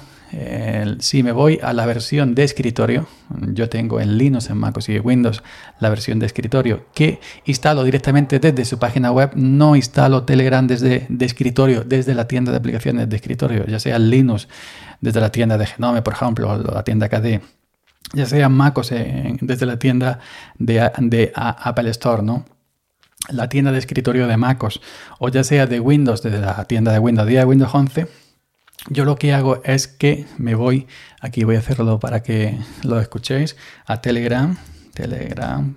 si 0.99 1.23
me 1.23 1.31
voy 1.31 1.59
a 1.61 1.73
la 1.73 1.85
versión 1.85 2.35
de 2.35 2.43
escritorio, 2.43 3.07
yo 3.53 3.67
tengo 3.67 3.99
en 3.99 4.17
Linux, 4.17 4.49
en 4.49 4.57
MacOS 4.57 4.89
y 4.89 4.95
en 4.95 5.05
Windows 5.05 5.43
la 5.79 5.89
versión 5.89 6.19
de 6.19 6.27
escritorio 6.27 6.85
que 6.93 7.19
instalo 7.45 7.83
directamente 7.83 8.39
desde 8.39 8.65
su 8.65 8.77
página 8.77 9.11
web, 9.11 9.31
no 9.35 9.75
instalo 9.75 10.23
Telegram 10.23 10.65
desde 10.67 11.07
de 11.09 11.25
escritorio, 11.25 11.83
desde 11.83 12.13
la 12.13 12.27
tienda 12.27 12.51
de 12.51 12.57
aplicaciones 12.57 13.09
de 13.09 13.15
escritorio, 13.15 13.65
ya 13.65 13.79
sea 13.79 13.97
Linux 13.97 14.47
desde 15.01 15.19
la 15.19 15.31
tienda 15.31 15.57
de 15.57 15.65
Genome, 15.65 16.01
por 16.01 16.13
ejemplo, 16.13 16.51
o 16.51 16.57
la 16.57 16.83
tienda 16.83 17.09
KD, 17.09 17.41
ya 18.13 18.25
sea 18.25 18.49
MacOS 18.49 18.91
desde 19.41 19.65
la 19.65 19.79
tienda 19.79 20.19
de, 20.57 20.91
de 20.99 21.31
Apple 21.35 21.89
Store, 21.89 22.21
¿no? 22.21 22.45
la 23.29 23.49
tienda 23.49 23.71
de 23.71 23.79
escritorio 23.79 24.27
de 24.27 24.37
MacOS, 24.37 24.81
o 25.19 25.29
ya 25.29 25.43
sea 25.43 25.65
de 25.65 25.79
Windows 25.79 26.21
desde 26.21 26.39
la 26.39 26.63
tienda 26.65 26.91
de 26.91 26.99
Windows 26.99 27.27
10 27.27 27.45
Windows 27.45 27.73
11 27.73 28.28
yo 28.89 29.05
lo 29.05 29.17
que 29.17 29.33
hago 29.33 29.61
es 29.63 29.87
que 29.87 30.25
me 30.37 30.55
voy, 30.55 30.87
aquí 31.19 31.43
voy 31.43 31.55
a 31.55 31.59
hacerlo 31.59 31.99
para 31.99 32.23
que 32.23 32.57
lo 32.83 32.99
escuchéis, 32.99 33.57
a 33.85 34.01
Telegram, 34.01 34.57
telegram.org 34.93 35.69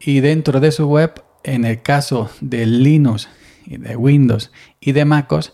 y 0.00 0.20
dentro 0.20 0.60
de 0.60 0.72
su 0.72 0.86
web, 0.86 1.22
en 1.42 1.64
el 1.64 1.82
caso 1.82 2.30
de 2.40 2.66
Linux 2.66 3.28
y 3.66 3.78
de 3.78 3.96
Windows 3.96 4.52
y 4.80 4.92
de 4.92 5.04
MacOS, 5.04 5.52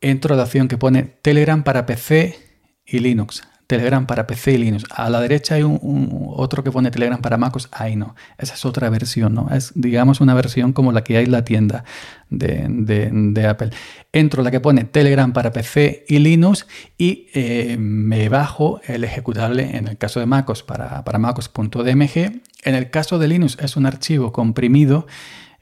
entro 0.00 0.34
a 0.34 0.36
la 0.36 0.44
opción 0.44 0.68
que 0.68 0.78
pone 0.78 1.02
Telegram 1.02 1.62
para 1.62 1.86
PC 1.86 2.38
y 2.86 2.98
Linux. 2.98 3.42
Telegram 3.72 4.04
para 4.04 4.26
PC 4.26 4.52
y 4.52 4.58
Linux. 4.58 4.84
A 4.90 5.08
la 5.08 5.18
derecha 5.18 5.54
hay 5.54 5.62
un, 5.62 6.26
otro 6.36 6.62
que 6.62 6.70
pone 6.70 6.90
Telegram 6.90 7.18
para 7.22 7.38
MacOS. 7.38 7.70
Ahí 7.72 7.96
no. 7.96 8.14
Esa 8.36 8.52
es 8.52 8.66
otra 8.66 8.90
versión, 8.90 9.32
¿no? 9.32 9.48
Es, 9.50 9.72
digamos, 9.74 10.20
una 10.20 10.34
versión 10.34 10.74
como 10.74 10.92
la 10.92 11.02
que 11.02 11.16
hay 11.16 11.24
en 11.24 11.32
la 11.32 11.42
tienda 11.42 11.84
de, 12.28 13.46
Apple. 13.48 13.70
Entro 14.12 14.42
la 14.42 14.50
que 14.50 14.60
pone 14.60 14.84
Telegram 14.84 15.32
para 15.32 15.52
PC 15.52 16.04
y 16.06 16.18
Linux 16.18 16.66
y 16.98 17.28
eh, 17.32 17.78
me 17.78 18.28
bajo 18.28 18.82
el 18.86 19.04
ejecutable 19.04 19.74
en 19.78 19.88
el 19.88 19.96
caso 19.96 20.20
de 20.20 20.26
MacOS 20.26 20.62
para, 20.62 21.02
para 21.02 21.18
MacOS.dmg. 21.18 22.42
En 22.64 22.74
el 22.74 22.90
caso 22.90 23.18
de 23.18 23.26
Linux 23.26 23.56
es 23.58 23.78
un 23.78 23.86
archivo 23.86 24.32
comprimido 24.32 25.06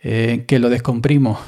eh, 0.02 0.46
que 0.48 0.58
lo 0.58 0.68
descomprimo 0.68 1.38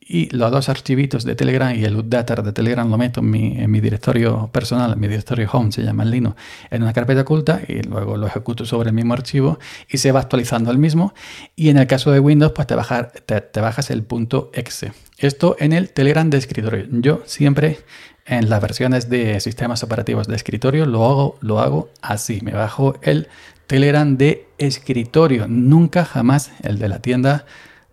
y 0.00 0.34
los 0.34 0.50
dos 0.50 0.68
archivitos 0.68 1.24
de 1.24 1.34
Telegram 1.34 1.74
y 1.74 1.84
el 1.84 2.08
data 2.08 2.34
de 2.36 2.52
Telegram 2.52 2.88
lo 2.88 2.98
meto 2.98 3.20
en 3.20 3.30
mi, 3.30 3.80
directorio 3.80 4.48
personal, 4.52 4.92
en 4.92 5.00
mi 5.00 5.08
directorio 5.08 5.48
home, 5.50 5.72
se 5.72 5.82
llama 5.82 6.02
el 6.02 6.10
Linux, 6.10 6.36
en 6.70 6.82
una 6.82 6.92
carpeta 6.92 7.22
oculta 7.22 7.60
y 7.66 7.82
luego 7.82 8.16
lo 8.16 8.26
ejecuto 8.26 8.64
sobre 8.66 8.90
el 8.90 8.94
mismo 8.94 9.14
archivo 9.14 9.58
y 9.88 9.98
se 9.98 10.12
va 10.12 10.20
actualizando 10.20 10.70
el 10.70 10.78
mismo. 10.78 11.14
Y 11.56 11.68
en 11.68 11.78
el 11.78 11.86
caso 11.86 12.10
de 12.10 12.20
Windows, 12.20 12.52
pues 12.52 12.66
te, 12.66 13.40
te, 13.40 13.60
bajas 13.60 13.90
el 13.90 14.02
punto 14.02 14.50
exe. 14.54 14.92
Esto 15.18 15.56
en 15.58 15.72
el 15.72 15.90
Telegram 15.90 16.28
de 16.28 16.38
escritorio. 16.38 16.86
Yo 16.90 17.22
siempre 17.26 17.78
en 18.26 18.48
las 18.48 18.60
versiones 18.60 19.10
de 19.10 19.40
sistemas 19.40 19.82
operativos 19.82 20.28
de 20.28 20.36
escritorio 20.36 20.86
lo 20.86 21.04
hago, 21.04 21.38
lo 21.40 21.60
hago 21.60 21.90
así. 22.00 22.40
Me 22.42 22.52
bajo 22.52 22.94
el 23.02 23.28
Telegram 23.66 24.16
de 24.16 24.46
escritorio, 24.58 25.46
nunca 25.48 26.04
jamás 26.04 26.50
el 26.62 26.78
de 26.78 26.88
la 26.88 27.00
tienda 27.00 27.44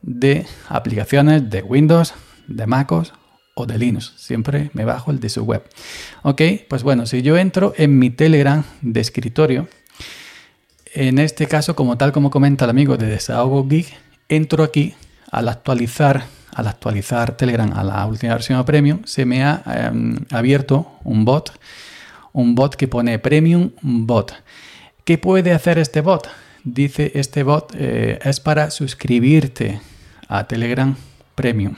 de 0.07 0.45
aplicaciones 0.69 1.49
de 1.49 1.61
Windows, 1.61 2.13
de 2.47 2.65
MacOS 2.65 3.13
o 3.55 3.65
de 3.65 3.77
Linux. 3.77 4.13
Siempre 4.15 4.71
me 4.73 4.85
bajo 4.85 5.11
el 5.11 5.19
de 5.19 5.29
su 5.29 5.43
web. 5.43 5.63
Ok, 6.23 6.41
pues 6.69 6.81
bueno, 6.81 7.05
si 7.05 7.21
yo 7.21 7.37
entro 7.37 7.73
en 7.77 7.99
mi 7.99 8.09
Telegram 8.09 8.63
de 8.81 9.01
escritorio, 9.01 9.67
en 10.93 11.19
este 11.19 11.45
caso, 11.45 11.75
como 11.75 11.97
tal 11.97 12.13
como 12.13 12.31
comenta 12.31 12.65
el 12.65 12.71
amigo 12.71 12.97
de 12.97 13.07
Desahogo 13.07 13.67
Geek, 13.67 13.93
entro 14.29 14.63
aquí 14.63 14.95
al 15.29 15.49
actualizar, 15.49 16.23
al 16.55 16.67
actualizar 16.67 17.35
Telegram 17.35 17.71
a 17.73 17.83
la 17.83 18.05
última 18.05 18.33
versión 18.33 18.63
Premium, 18.63 19.01
se 19.03 19.25
me 19.25 19.43
ha 19.43 19.61
em, 19.65 20.17
abierto 20.31 20.99
un 21.03 21.25
bot, 21.25 21.51
un 22.31 22.55
bot 22.55 22.75
que 22.75 22.87
pone 22.87 23.19
Premium 23.19 23.71
Bot. 23.81 24.33
¿Qué 25.03 25.17
puede 25.17 25.51
hacer 25.51 25.77
este 25.77 25.99
bot? 25.99 26.27
dice 26.63 27.11
este 27.15 27.43
bot 27.43 27.73
eh, 27.77 28.19
es 28.23 28.39
para 28.39 28.71
suscribirte 28.71 29.79
a 30.27 30.47
Telegram 30.47 30.95
Premium. 31.35 31.75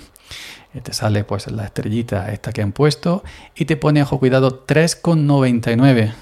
Eh, 0.74 0.82
te 0.82 0.94
sale 0.94 1.24
pues 1.24 1.50
la 1.52 1.66
estrellita 1.66 2.32
esta 2.32 2.52
que 2.52 2.62
han 2.62 2.72
puesto 2.72 3.24
y 3.56 3.66
te 3.66 3.78
pone, 3.78 4.02
ojo, 4.04 4.20
cuidado, 4.20 4.66
3,99. 4.66 6.14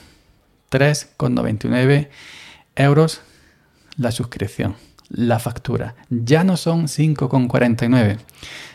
3,99 0.69 2.09
euros 2.75 3.21
la 3.97 4.11
suscripción, 4.11 4.75
la 5.09 5.39
factura. 5.39 5.95
Ya 6.09 6.43
no 6.43 6.57
son 6.57 6.87
5,49. 6.87 8.17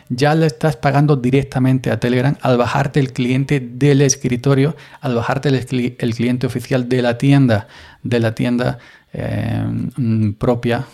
Ya 0.09 0.35
le 0.35 0.45
estás 0.45 0.75
pagando 0.75 1.15
directamente 1.15 1.89
a 1.89 1.99
Telegram 1.99 2.35
al 2.41 2.57
bajarte 2.57 2.99
el 2.99 3.13
cliente 3.13 3.59
del 3.59 4.01
escritorio, 4.01 4.75
al 5.01 5.15
bajarte 5.15 5.49
el, 5.49 5.95
el 5.97 6.15
cliente 6.15 6.45
oficial 6.45 6.89
de 6.89 7.01
la 7.01 7.17
tienda, 7.17 7.67
de 8.03 8.19
la 8.19 8.35
tienda 8.35 8.79
eh, 9.13 9.63
mm, 9.95 10.33
propia 10.33 10.85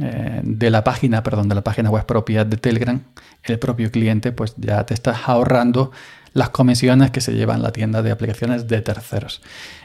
eh, 0.00 0.40
de 0.42 0.70
la 0.70 0.82
página, 0.82 1.22
perdón, 1.22 1.48
de 1.48 1.54
la 1.54 1.62
página 1.62 1.90
web 1.90 2.06
propia 2.06 2.44
de 2.44 2.56
Telegram, 2.56 3.02
el 3.42 3.58
propio 3.58 3.90
cliente, 3.90 4.32
pues 4.32 4.54
ya 4.56 4.84
te 4.86 4.94
estás 4.94 5.18
ahorrando 5.26 5.92
las 6.32 6.50
comisiones 6.50 7.10
que 7.10 7.20
se 7.20 7.34
llevan 7.34 7.62
la 7.62 7.72
tienda 7.72 8.02
de 8.02 8.10
aplicaciones 8.10 8.66
de 8.66 8.80
terceros. 8.80 9.42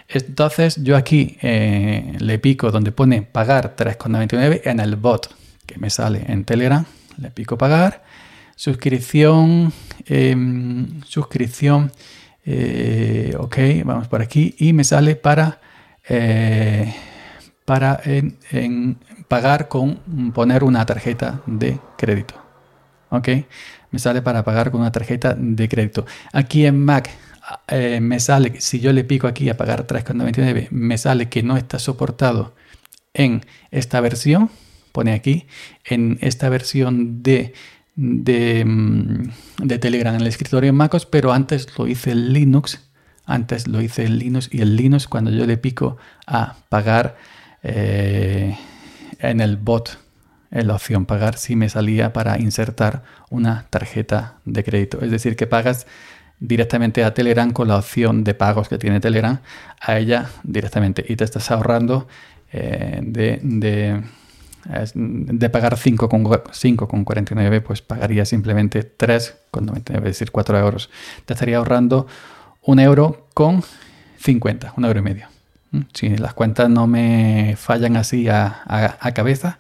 Entonces 0.08 0.82
yo 0.84 0.96
aquí 0.96 1.38
eh, 1.42 2.16
le 2.20 2.40
pico 2.40 2.72
donde 2.72 2.92
pone 2.92 3.24
pagar 3.24 3.76
3,99 3.76 4.62
en 4.66 4.80
el 4.80 4.96
bot 4.96 5.34
que 5.66 5.80
me 5.80 5.90
sale 5.90 6.24
en 6.28 6.46
Telegram, 6.46 6.86
le 7.18 7.32
pico 7.32 7.58
pagar, 7.58 8.04
suscripción, 8.56 9.74
em, 10.06 11.02
suscripción, 11.04 11.92
ok, 13.38 13.58
vamos 13.84 14.08
por 14.08 14.22
aquí. 14.22 14.56
Y 14.60 14.72
me 14.74 14.84
sale 14.84 15.16
para 15.16 15.60
para 17.66 18.00
en, 18.06 18.98
pagar 19.28 19.68
con 19.68 19.96
poner 20.34 20.64
una 20.64 20.86
tarjeta 20.86 21.42
de 21.48 21.80
crédito. 21.98 22.36
¿Ok? 23.10 23.30
Me 23.92 24.00
sale 24.00 24.22
para 24.22 24.44
pagar 24.44 24.72
con 24.72 24.82
una 24.82 24.92
tarjeta 24.92 25.36
de 25.38 25.68
crédito. 25.68 26.06
Aquí 26.32 26.66
en 26.66 26.84
Mac 26.84 27.10
eh, 27.68 28.00
me 28.02 28.20
sale, 28.20 28.60
si 28.62 28.80
yo 28.80 28.94
le 28.94 29.04
pico 29.04 29.28
aquí 29.28 29.50
a 29.50 29.58
pagar 29.58 29.88
3,99, 29.88 30.70
me 30.72 30.98
sale 30.98 31.30
que 31.30 31.44
no 31.44 31.58
está 31.58 31.80
soportado 31.80 32.54
en 33.14 33.42
esta 33.72 34.00
versión. 34.00 34.50
Pone 34.92 35.14
aquí, 35.14 35.48
en 35.84 36.18
esta 36.22 36.48
versión 36.50 37.22
de, 37.22 37.54
de, 37.96 38.64
mm, 38.66 39.30
de 39.64 39.80
Telegram 39.80 40.16
en 40.16 40.22
el 40.22 40.28
escritorio 40.28 40.70
en 40.70 40.76
MacOS, 40.76 41.06
pero 41.06 41.34
antes 41.34 41.68
lo 41.78 41.88
hice 41.88 42.12
en 42.12 42.34
Linux. 42.34 42.82
Antes 43.26 43.68
lo 43.68 43.82
hice 43.82 44.06
en 44.06 44.20
Linux 44.20 44.50
y 44.52 44.62
el 44.62 44.76
Linux 44.76 45.08
cuando 45.08 45.32
yo 45.32 45.46
le 45.46 45.58
pico 45.58 45.98
a 46.28 46.56
pagar 46.70 47.18
eh, 47.68 48.56
en 49.20 49.42
el 49.42 49.58
bot, 49.58 49.98
en 50.52 50.68
la 50.68 50.76
opción 50.76 51.08
pagar, 51.08 51.36
si 51.38 51.56
me 51.56 51.68
salía 51.68 52.14
para 52.14 52.40
insertar 52.40 53.02
una 53.32 53.66
tarjeta 53.72 54.36
de 54.46 54.64
crédito. 54.64 55.02
Es 55.02 55.10
decir, 55.10 55.36
que 55.36 55.48
pagas 55.48 55.88
directamente 56.40 57.04
a 57.04 57.16
Telegram 57.16 57.52
con 57.52 57.68
la 57.68 57.78
opción 57.78 58.24
de 58.24 58.36
pagos 58.36 58.70
que 58.70 58.78
tiene 58.78 59.00
Telegram 59.00 59.40
a 59.82 59.98
ella 59.98 60.30
directamente. 60.44 61.04
Y 61.08 61.16
te 61.16 61.24
estás 61.24 61.50
ahorrando 61.50 62.08
eh, 62.52 63.00
de, 63.02 63.40
de, 63.42 64.04
de, 64.94 65.50
pagar 65.50 65.76
5,49 65.76 67.64
pues 67.64 67.82
pagaría 67.82 68.26
simplemente 68.26 68.96
3,99 68.96 69.98
es 69.98 70.04
decir 70.04 70.30
4 70.32 70.60
euros. 70.60 70.92
Te 71.26 71.34
estaría 71.34 71.58
ahorrando 71.58 72.06
un 72.62 72.80
euro 72.80 73.28
con 73.34 73.64
50 74.20 74.74
un 74.78 74.86
euro 74.86 75.00
y 75.00 75.04
medio 75.04 75.35
si 75.94 76.10
las 76.18 76.34
cuentas 76.34 76.70
no 76.70 76.88
me 76.88 77.56
fallan 77.58 77.98
así 77.98 78.28
a, 78.30 78.64
cabeza, 79.14 79.60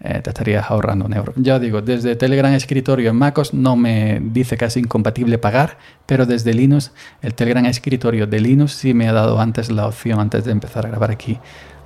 eh, 0.00 0.20
te 0.22 0.30
estarías 0.30 0.70
ahorrando 0.70 1.06
un 1.06 1.14
euro. 1.14 1.32
Ya 1.36 1.58
digo, 1.58 1.80
desde 1.82 2.16
Telegram 2.16 2.52
Escritorio 2.52 3.10
en 3.10 3.16
MacOS 3.16 3.54
no 3.54 3.76
me 3.76 4.20
dice 4.20 4.56
que 4.56 4.64
es 4.66 4.76
incompatible 4.76 5.38
pagar, 5.38 5.78
pero 6.06 6.26
desde 6.26 6.52
Linux, 6.52 6.92
el 7.22 7.34
Telegram 7.34 7.64
Escritorio 7.66 8.26
de 8.26 8.40
Linux 8.40 8.72
sí 8.72 8.94
me 8.94 9.08
ha 9.08 9.12
dado 9.12 9.40
antes 9.40 9.70
la 9.70 9.86
opción, 9.86 10.20
antes 10.20 10.44
de 10.44 10.52
empezar 10.52 10.86
a 10.86 10.90
grabar 10.90 11.10
aquí, 11.10 11.38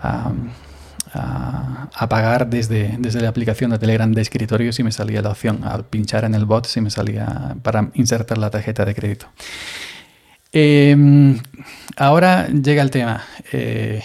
a, 0.03 0.33
pagar 2.09 2.49
desde, 2.49 2.97
desde 2.99 3.21
la 3.21 3.29
aplicación 3.29 3.71
de 3.71 3.79
Telegram 3.79 4.13
de 4.13 4.21
escritorio 4.21 4.73
si 4.73 4.83
me 4.83 4.93
salía 4.93 5.23
la 5.23 5.31
opción 5.31 5.65
al 5.65 5.85
pinchar 5.85 6.25
en 6.25 6.35
el 6.35 6.45
bot 6.45 6.67
si 6.67 6.81
me 6.81 6.91
salía 6.91 7.57
para 7.63 7.91
insertar 7.95 8.39
la 8.39 8.51
tarjeta 8.51 8.85
de 8.85 8.95
crédito. 8.95 9.27
Em, 10.53 11.39
ahora 11.97 12.49
llega 12.49 12.83
el 12.83 12.91
tema. 12.91 13.25
Eh, 13.53 14.03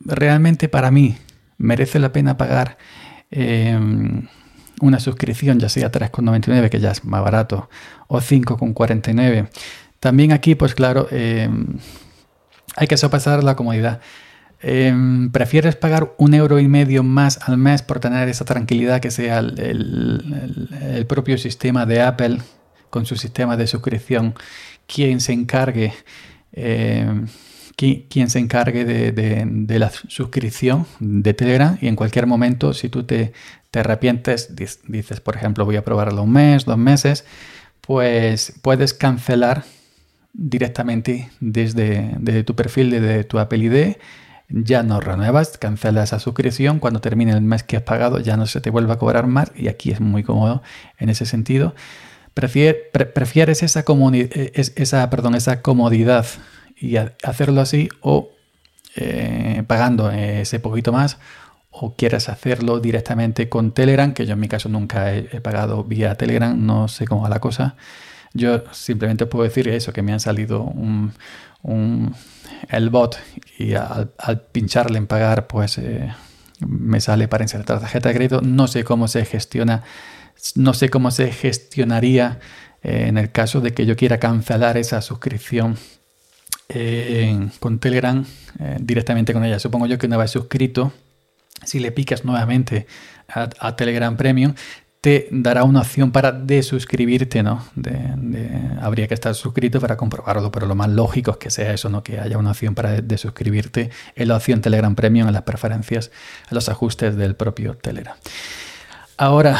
realmente 0.00 0.68
para 0.68 0.90
mí 0.90 1.16
merece 1.58 1.98
la 1.98 2.12
pena 2.12 2.36
pagar 2.36 2.78
em, 3.30 4.28
una 4.80 5.00
suscripción, 5.00 5.58
ya 5.58 5.68
sea 5.68 5.90
3,99, 5.90 6.70
que 6.70 6.80
ya 6.80 6.92
es 6.92 7.04
más 7.04 7.22
barato, 7.22 7.68
o 8.08 8.20
5,49. 8.20 9.48
También 10.00 10.32
aquí, 10.32 10.54
pues 10.54 10.74
claro, 10.74 11.08
em, 11.10 11.78
hay 12.76 12.86
que 12.86 12.96
sopasar 12.96 13.42
la 13.42 13.56
comodidad. 13.56 14.00
¿Prefieres 15.32 15.76
pagar 15.76 16.14
un 16.16 16.34
euro 16.34 16.58
y 16.58 16.66
medio 16.66 17.02
más 17.02 17.38
al 17.46 17.56
mes 17.56 17.82
por 17.82 18.00
tener 18.00 18.28
esa 18.28 18.44
tranquilidad 18.44 19.00
que 19.00 19.10
sea 19.10 19.38
el, 19.38 21.06
propio 21.08 21.38
sistema 21.38 21.86
de 21.86 22.02
Apple 22.02 22.38
con 22.90 23.06
su 23.06 23.16
sistema 23.16 23.56
de 23.56 23.66
suscripción 23.66 24.34
quien 24.86 25.20
se 25.20 25.32
encargue, 25.32 25.92
quien, 27.76 28.30
se 28.30 28.38
encargue 28.38 28.84
de, 28.84 29.78
la 29.78 29.90
suscripción 29.90 30.86
de 31.00 31.34
Telegram 31.34 31.78
y 31.80 31.88
en 31.88 31.96
cualquier 31.96 32.26
momento 32.26 32.72
si 32.72 32.88
tú 32.88 33.04
te, 33.04 33.32
te 33.70 33.80
arrepientes, 33.80 34.54
dices 34.56 35.20
por 35.20 35.36
ejemplo 35.36 35.64
voy 35.64 35.76
a 35.76 35.84
probarlo 35.84 36.22
un 36.22 36.32
mes, 36.32 36.64
dos 36.64 36.78
meses, 36.78 37.24
pues 37.80 38.54
puedes 38.62 38.94
cancelar 38.94 39.64
directamente 40.32 41.30
desde, 41.40 42.44
tu 42.44 42.54
perfil, 42.54 42.90
desde 42.90 43.24
tu 43.24 43.38
Apple 43.38 43.58
ID 43.58 43.96
ya 44.48 44.84
no 44.84 45.00
renuevas, 45.00 45.58
cancela 45.58 46.04
esa 46.04 46.20
suscripción, 46.20 46.78
cuando 46.78 47.00
termine 47.00 47.32
el 47.32 47.40
mes 47.40 47.64
que 47.64 47.76
has 47.76 47.82
pagado 47.82 48.20
ya 48.20 48.36
no 48.36 48.46
se 48.46 48.60
te 48.60 48.70
vuelve 48.70 48.92
a 48.92 48.96
cobrar 48.96 49.26
más 49.26 49.50
y 49.56 49.68
aquí 49.68 49.90
es 49.90 50.00
muy 50.00 50.22
cómodo 50.22 50.62
en 50.98 51.08
ese 51.08 51.26
sentido. 51.26 51.74
¿Prefieres 52.36 53.62
esa, 53.62 53.84
eh, 54.12 54.52
esa, 54.76 55.62
comodidad 55.62 56.26
y 56.76 56.96
hacerlo 56.96 57.62
así 57.62 57.88
o 58.02 58.28
eh, 58.94 59.62
pagando 59.66 60.10
ese 60.10 60.60
poquito 60.60 60.92
más 60.92 61.16
o 61.70 61.94
quieres 61.96 62.28
hacerlo 62.28 62.78
directamente 62.78 63.48
con 63.48 63.72
Telegram, 63.72 64.12
que 64.12 64.26
yo 64.26 64.34
en 64.34 64.40
mi 64.40 64.48
caso 64.48 64.68
nunca 64.68 65.14
he, 65.14 65.40
pagado 65.40 65.82
vía 65.82 66.14
Telegram, 66.16 66.54
no 66.66 66.88
sé 66.88 67.06
cómo 67.06 67.22
va 67.22 67.30
la 67.30 67.40
cosa. 67.40 67.74
Yo 68.34 68.64
simplemente 68.70 69.24
puedo 69.24 69.44
decir 69.44 69.66
eso, 69.68 69.94
que 69.94 70.02
me 70.02 70.12
han 70.12 70.20
salido 70.20 70.62
un, 70.62 71.14
el 72.68 72.90
bot 72.90 73.18
y 73.58 73.72
al, 73.72 74.10
pincharle 74.52 74.98
en 74.98 75.06
pagar, 75.06 75.46
pues 75.46 75.78
eh, 75.78 76.12
me 76.60 77.00
sale 77.00 77.28
para 77.28 77.44
insertar 77.44 77.80
tarjeta 77.80 78.10
de 78.10 78.14
crédito. 78.14 78.42
No 78.42 78.68
sé 78.68 78.84
cómo 78.84 79.08
se 79.08 79.24
gestiona, 79.24 79.84
no 80.54 80.74
sé 80.74 80.88
cómo 80.88 81.10
se 81.10 81.30
gestionaría 81.32 82.40
eh, 82.82 83.06
en 83.08 83.18
el 83.18 83.32
caso 83.32 83.60
de 83.60 83.74
que 83.74 83.86
yo 83.86 83.96
quiera 83.96 84.18
cancelar 84.18 84.76
esa 84.76 85.02
suscripción 85.02 85.76
eh, 86.68 87.48
con 87.60 87.78
Telegram 87.78 88.24
directamente 88.80 89.32
con 89.32 89.44
ella. 89.44 89.58
Supongo 89.58 89.86
yo 89.86 89.98
que 89.98 90.06
una 90.06 90.16
vez 90.16 90.30
suscrito, 90.30 90.92
si 91.64 91.78
le 91.78 91.92
picas 91.92 92.24
nuevamente 92.24 92.86
a 93.28 93.76
Telegram 93.76 94.16
Premium, 94.16 94.54
te 95.06 95.28
dará 95.30 95.62
una 95.62 95.82
opción 95.82 96.10
para 96.10 96.32
desuscribirte, 96.32 97.40
¿no? 97.40 97.64
habría 98.80 99.06
que 99.06 99.14
estar 99.14 99.32
suscrito 99.36 99.80
para 99.80 99.96
comprobarlo, 99.96 100.50
pero 100.50 100.66
lo 100.66 100.74
más 100.74 100.88
lógico 100.88 101.30
es 101.30 101.36
que 101.36 101.48
sea 101.48 101.72
eso, 101.72 101.88
¿no? 101.88 102.02
Que 102.02 102.18
haya 102.18 102.38
una 102.38 102.50
opción 102.50 102.74
para 102.74 103.00
desuscribirte 103.00 103.90
en 104.16 104.26
la 104.26 104.34
opción 104.34 104.60
Telegram 104.60 104.96
Premium, 104.96 105.28
en 105.28 105.34
las 105.34 105.42
preferencias, 105.42 106.10
en 106.50 106.56
los 106.56 106.68
ajustes 106.68 107.14
del 107.14 107.36
propio 107.36 107.76
Telegram. 107.76 108.16
Ahora, 109.16 109.58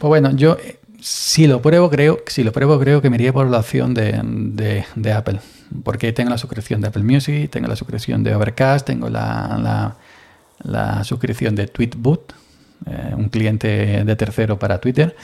pues 0.00 0.08
bueno, 0.08 0.32
yo 0.32 0.56
si 1.00 1.46
lo 1.46 1.62
pruebo, 1.62 1.88
creo, 1.88 2.18
si 2.26 2.42
lo 2.42 2.52
pruebo, 2.52 2.80
creo 2.80 3.00
que 3.00 3.10
me 3.10 3.16
iría 3.16 3.32
por 3.32 3.48
la 3.48 3.60
opción 3.60 3.94
de, 3.94 4.84
Apple. 5.14 5.38
Porque 5.84 6.12
tengo 6.12 6.30
la 6.30 6.38
suscripción 6.38 6.80
de 6.80 6.88
Apple 6.88 7.04
Music, 7.04 7.50
tengo 7.50 7.68
la 7.68 7.76
suscripción 7.76 8.24
de 8.24 8.34
Overcast, 8.34 8.86
tengo 8.86 9.08
la, 9.08 9.56
la, 9.62 9.96
la 10.62 11.04
suscripción 11.04 11.54
de 11.54 11.68
Tweetbot, 11.68 12.34
eh, 12.86 13.14
un 13.16 13.28
cliente 13.28 14.04
de 14.04 14.16
tercero 14.16 14.58
para 14.58 14.80
Twitter 14.80 15.16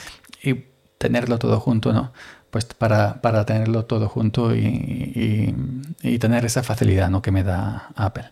y 0.43 0.55
tenerlo 0.99 1.39
todo 1.39 1.59
junto, 1.59 1.93
¿no? 1.93 2.13
Pues 2.51 2.65
para, 2.67 3.21
para 3.21 3.45
tenerlo 3.45 3.87
todo 3.87 4.09
junto 4.09 4.55
y, 4.55 5.55
y, 6.03 6.19
tener 6.19 6.45
esa 6.45 6.63
facilidad, 6.63 7.09
¿no? 7.11 7.23
Que 7.23 7.33
me 7.33 7.43
da 7.43 7.89
Apple. 7.97 8.27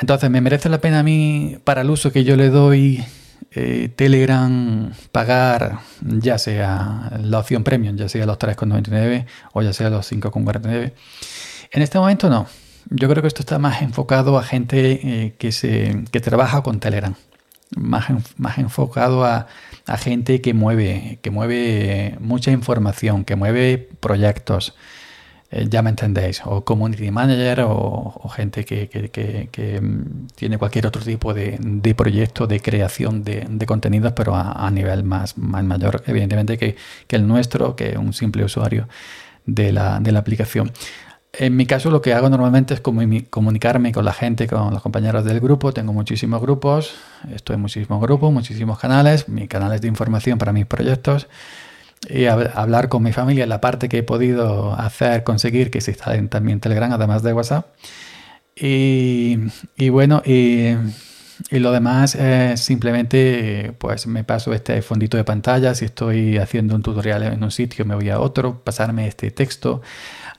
Entonces, 0.00 0.28
¿me 0.28 0.40
merece 0.40 0.68
la 0.68 0.78
pena 0.78 1.00
a 1.00 1.02
mí, 1.02 1.56
para 1.64 1.82
el 1.82 1.90
uso 1.90 2.12
que 2.12 2.24
yo 2.24 2.36
le 2.36 2.50
doy, 2.50 3.04
eh, 3.52 3.90
Telegram 3.94 4.92
pagar 5.12 5.80
ya 6.02 6.38
sea 6.38 7.12
la 7.22 7.38
opción 7.38 7.64
premium, 7.64 7.96
ya 7.96 8.08
sea 8.08 8.26
los 8.26 8.38
3,99 8.38 9.26
o 9.52 9.62
ya 9.62 9.72
sea 9.72 9.90
los 9.90 10.10
5,49? 10.10 10.92
En 11.72 11.82
este 11.82 11.98
momento 11.98 12.28
no. 12.28 12.46
Yo 12.90 13.08
creo 13.08 13.22
que 13.22 13.28
esto 13.28 13.40
está 13.40 13.58
más 13.58 13.80
enfocado 13.82 14.38
a 14.38 14.42
gente 14.42 15.00
eh, 15.02 15.34
que, 15.38 15.52
se, 15.52 16.04
que 16.10 16.20
trabaja 16.20 16.62
con 16.62 16.80
Telegram 16.80 17.14
más, 17.76 18.06
más 18.36 18.58
enfocado 18.58 19.24
a, 19.24 19.46
gente 19.98 20.40
que 20.40 20.54
mueve, 20.54 21.18
que 21.22 21.30
mueve 21.30 22.16
mucha 22.20 22.50
información, 22.50 23.24
que 23.24 23.36
mueve 23.36 23.90
proyectos, 24.00 24.74
eh, 25.56 25.68
ya 25.70 25.82
me 25.82 25.90
entendéis, 25.90 26.42
o 26.44 26.64
community 26.64 27.12
manager 27.12 27.60
o, 27.68 28.28
gente 28.34 28.64
que, 28.64 29.80
mm, 29.80 30.26
tiene 30.34 30.58
cualquier 30.58 30.86
otro 30.88 31.00
tipo 31.00 31.32
de, 31.32 31.94
proyecto 31.96 32.48
de 32.48 32.58
creación 32.60 33.22
de, 33.22 33.64
contenidos, 33.64 34.12
pero 34.14 34.34
a, 34.34 34.68
nivel 34.72 35.04
más, 35.04 35.38
más 35.38 35.62
mayor, 35.62 36.02
evidentemente, 36.06 36.58
que, 36.58 36.76
el 37.08 37.28
nuestro, 37.28 37.76
que 37.76 37.96
un 37.96 38.12
simple 38.12 38.42
usuario 38.44 38.88
de 39.46 39.70
la, 39.72 40.00
de 40.00 40.10
la 40.10 40.18
aplicación. 40.18 40.72
En 41.32 41.54
mi 41.56 41.66
caso 41.66 41.90
lo 41.90 42.00
que 42.02 42.14
hago 42.14 42.28
normalmente 42.28 42.74
es 42.74 42.80
comunicarme 42.80 43.92
con 43.92 44.04
la 44.04 44.12
gente, 44.12 44.48
con 44.48 44.72
los 44.72 44.82
compañeros 44.82 45.24
del 45.24 45.38
grupo. 45.40 45.72
Tengo 45.72 45.92
muchísimos 45.92 46.40
grupos, 46.40 46.94
estoy 47.32 47.54
en 47.54 47.60
muchísimos 47.62 48.00
grupos, 48.00 48.32
muchísimos 48.32 48.78
canales, 48.78 49.28
mis 49.28 49.48
canales 49.48 49.80
de 49.80 49.88
información 49.88 50.38
para 50.38 50.52
mis 50.52 50.66
proyectos 50.66 51.28
y 52.08 52.26
hablar 52.26 52.88
con 52.88 53.02
mi 53.02 53.12
familia, 53.12 53.46
la 53.46 53.60
parte 53.60 53.88
que 53.88 53.98
he 53.98 54.02
podido 54.02 54.74
hacer, 54.74 55.24
conseguir 55.24 55.70
que 55.70 55.80
se 55.80 55.92
instalen 55.92 56.28
también 56.28 56.60
Telegram, 56.60 56.92
además 56.92 57.22
de 57.22 57.32
WhatsApp. 57.32 57.66
Y, 58.56 59.38
bueno, 59.90 60.22
y, 60.24 60.74
lo 61.50 61.72
demás 61.72 62.14
es 62.14 62.60
simplemente, 62.60 63.74
pues 63.78 64.06
me 64.06 64.24
paso 64.24 64.52
este 64.52 64.80
fondito 64.82 65.16
de 65.16 65.24
pantalla, 65.24 65.74
si 65.74 65.84
estoy 65.84 66.38
haciendo 66.38 66.74
un 66.74 66.82
tutorial 66.82 67.22
en 67.22 67.42
un 67.42 67.50
sitio 67.50 67.84
me 67.84 67.94
voy 67.94 68.10
a 68.10 68.20
otro, 68.20 68.62
pasarme 68.62 69.06
este 69.06 69.30
texto 69.30 69.82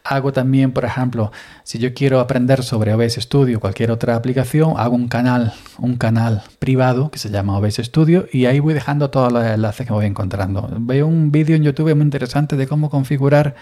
Hago 0.08 0.32
también, 0.32 0.72
por 0.72 0.86
ejemplo, 0.86 1.32
si 1.64 1.80
yo 1.80 1.96
quiero 1.96 2.20
aprender 2.20 2.62
sobre 2.62 2.94
OBS 2.94 3.16
Studio 3.16 3.60
cualquier 3.60 3.90
otra 3.90 4.16
aplicación, 4.16 4.76
hago 4.78 4.96
un 4.96 5.08
canal, 5.08 5.54
un 5.80 5.98
canal 5.98 6.44
privado 6.60 7.10
que 7.10 7.18
se 7.18 7.32
llama 7.32 7.58
OBS 7.58 7.78
Studio 7.78 8.28
y 8.32 8.46
ahí 8.46 8.60
voy 8.60 8.76
dejando 8.76 9.10
todos 9.10 9.32
los 9.32 9.44
enlaces 9.44 9.88
que 9.88 9.94
voy 9.94 10.06
encontrando. 10.06 10.70
Veo 10.78 11.08
un 11.08 11.32
vídeo 11.32 11.56
en 11.56 11.64
YouTube 11.64 11.96
muy 11.96 12.04
interesante 12.04 12.56
de 12.56 12.68
cómo 12.68 12.92
configurar 12.92 13.56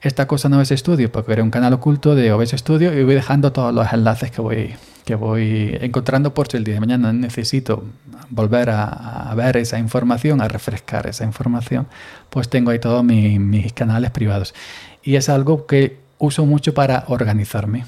esta 0.00 0.26
cosa 0.26 0.48
en 0.48 0.54
OBS 0.54 0.70
Studio, 0.70 1.12
porque 1.12 1.32
era 1.32 1.42
un 1.42 1.50
canal 1.50 1.72
oculto 1.74 2.14
de 2.14 2.32
OBS 2.32 2.50
Studio 2.52 2.98
y 2.98 3.04
voy 3.04 3.14
dejando 3.14 3.52
todos 3.52 3.74
los 3.74 3.92
enlaces 3.92 4.30
que 4.30 4.40
voy, 4.40 4.74
que 5.04 5.14
voy 5.14 5.76
encontrando 5.80 6.32
por 6.32 6.48
si 6.48 6.56
el 6.56 6.64
día 6.64 6.74
de 6.74 6.80
mañana 6.80 7.12
necesito 7.12 7.84
volver 8.30 8.70
a, 8.70 9.32
ver 9.36 9.58
esa 9.58 9.78
información, 9.78 10.40
a 10.40 10.48
refrescar 10.48 11.06
esa 11.06 11.24
información, 11.24 11.86
pues 12.30 12.48
tengo 12.48 12.70
ahí 12.70 12.78
todos 12.78 13.04
mis 13.04 13.72
canales 13.72 14.10
privados 14.10 14.54
y 15.02 15.16
es 15.16 15.28
algo 15.28 15.66
que 15.66 15.98
uso 16.18 16.46
mucho 16.46 16.74
para 16.74 17.04
organizarme. 17.08 17.84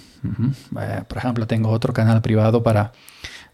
Eh, 0.81 1.03
por 1.07 1.19
ejemplo, 1.19 1.47
tengo 1.47 1.71
otro 1.71 1.93
canal 1.93 2.23
privado 2.23 2.63
para, 2.63 2.93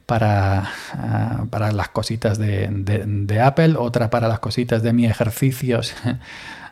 para, 0.06 0.70
ah, 0.94 1.44
para 1.50 1.72
las 1.72 1.88
cositas 1.88 2.38
de, 2.38 3.40
Apple, 3.42 3.74
otra 3.76 4.10
para 4.10 4.28
las 4.28 4.38
cositas 4.38 4.82
de 4.82 4.92
mis 4.92 5.10
ejercicios 5.10 5.94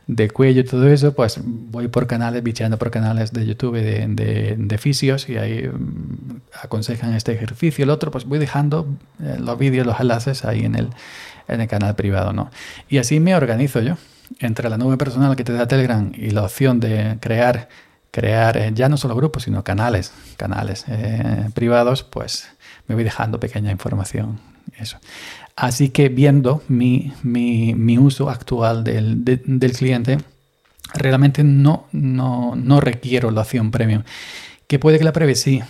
de 0.07 0.31
cuello 0.31 0.61
y 0.61 0.65
todo 0.65 0.87
eso, 0.87 1.15
pues 1.15 1.41
voy 1.43 1.89
por 1.89 2.07
canales, 2.07 2.43
bicheando 2.43 2.79
por 2.79 2.91
canales 2.91 3.33
de 3.33 3.45
YouTube 3.45 3.75
de, 3.77 4.55
de, 4.57 4.79
fisios 4.79 5.29
y 5.29 5.37
ahí 5.37 5.69
mm, 5.69 6.43
aconsejan 6.63 7.15
este 7.15 7.33
ejercicio. 7.33 7.83
El 7.83 7.91
otro, 7.91 8.11
pues 8.11 8.25
voy 8.25 8.39
dejando 8.39 8.87
eh, 9.21 9.37
los 9.41 9.59
vídeos, 9.59 9.87
los 9.87 9.99
enlaces 9.99 10.45
ahí 10.45 10.65
en 10.65 10.77
el, 10.77 10.91
en 11.49 11.61
el 11.61 11.69
canal 11.69 11.97
privado, 11.97 12.33
¿no? 12.33 12.51
Y 12.89 12.99
así 12.99 13.19
me 13.19 13.35
organizo 13.35 13.81
yo 13.81 13.97
entre 14.39 14.69
la 14.71 14.79
nube 14.79 14.97
personal 14.97 15.35
que 15.37 15.45
te 15.45 15.53
da 15.53 15.67
Telegram 15.67 16.13
y 16.15 16.31
la 16.31 16.45
opción 16.45 16.79
de 16.79 17.19
crear, 17.21 17.69
crear 18.13 18.57
eh, 18.57 18.71
ya 18.75 18.89
no 18.89 18.97
solo 18.97 19.17
grupos, 19.17 19.43
sino 19.45 19.65
canales, 19.65 20.13
canales 20.37 20.85
eh, 20.89 21.51
privados, 21.55 22.05
pues 22.05 22.49
me 22.87 22.95
voy 22.95 23.03
dejando 23.03 23.41
pequeña 23.41 23.73
información. 23.73 24.39
Eso. 24.79 24.99
Así 25.57 25.89
que 25.89 26.11
viendo 26.11 26.63
mi, 26.69 27.13
uso 27.99 28.29
actual 28.29 28.85
del, 28.85 29.73
cliente, 29.75 30.19
realmente 30.93 31.45
no, 31.45 31.87
no, 31.93 32.55
no, 32.55 32.81
requiero 32.83 33.31
la 33.31 33.41
opción 33.41 33.71
premium. 33.71 34.03
Que 34.67 34.79
puede 34.79 34.99
que 34.99 35.05
la 35.05 35.15
pruebe, 35.15 35.35
sí. 35.35 35.63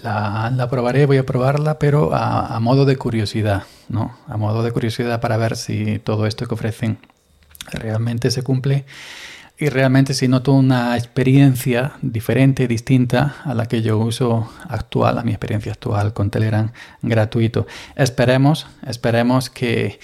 La, 0.00 0.68
probaré, 0.70 1.06
voy 1.06 1.16
a 1.16 1.26
probarla, 1.26 1.80
pero 1.80 2.14
a, 2.14 2.58
modo 2.60 2.84
de 2.84 2.96
curiosidad, 2.96 3.64
¿no? 3.88 4.16
A 4.28 4.36
modo 4.36 4.62
de 4.62 4.70
curiosidad 4.70 5.20
para 5.20 5.36
ver 5.36 5.56
si 5.56 5.98
todo 5.98 6.26
esto 6.26 6.46
que 6.46 6.54
ofrecen 6.54 6.98
realmente 7.72 8.30
se 8.30 8.42
cumple 8.42 8.84
y 9.58 9.68
realmente 9.70 10.14
si 10.14 10.28
noto 10.28 10.52
una 10.52 10.96
experiencia 10.96 11.92
diferente, 12.00 12.68
distinta 12.68 13.36
a 13.44 13.54
la 13.54 13.66
que 13.66 13.82
yo 13.82 13.98
uso 13.98 14.48
actual, 14.68 15.18
a 15.18 15.24
mi 15.24 15.32
experiencia 15.32 15.72
actual 15.72 16.12
con 16.12 16.30
Telegram 16.30 16.70
gratuito. 17.02 17.66
Esperemos, 17.96 18.68
esperemos 18.86 19.50
que, 19.50 19.98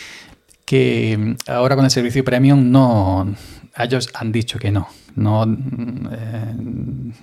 que 0.65 1.37
ahora 1.47 1.77
con 1.77 1.85
el 1.85 1.91
servicio 1.93 2.25
premium 2.25 2.73
no, 2.73 3.33
ellos 3.77 4.11
han 4.15 4.33
dicho 4.33 4.59
que 4.59 4.73
no, 4.73 4.89
no 5.15 5.45
eh, 5.45 6.55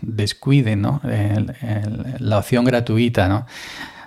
descuiden 0.01 0.81
¿no? 0.81 1.01
la 2.19 2.37
opción 2.37 2.63
gratuita, 2.63 3.27
¿no? 3.27 3.45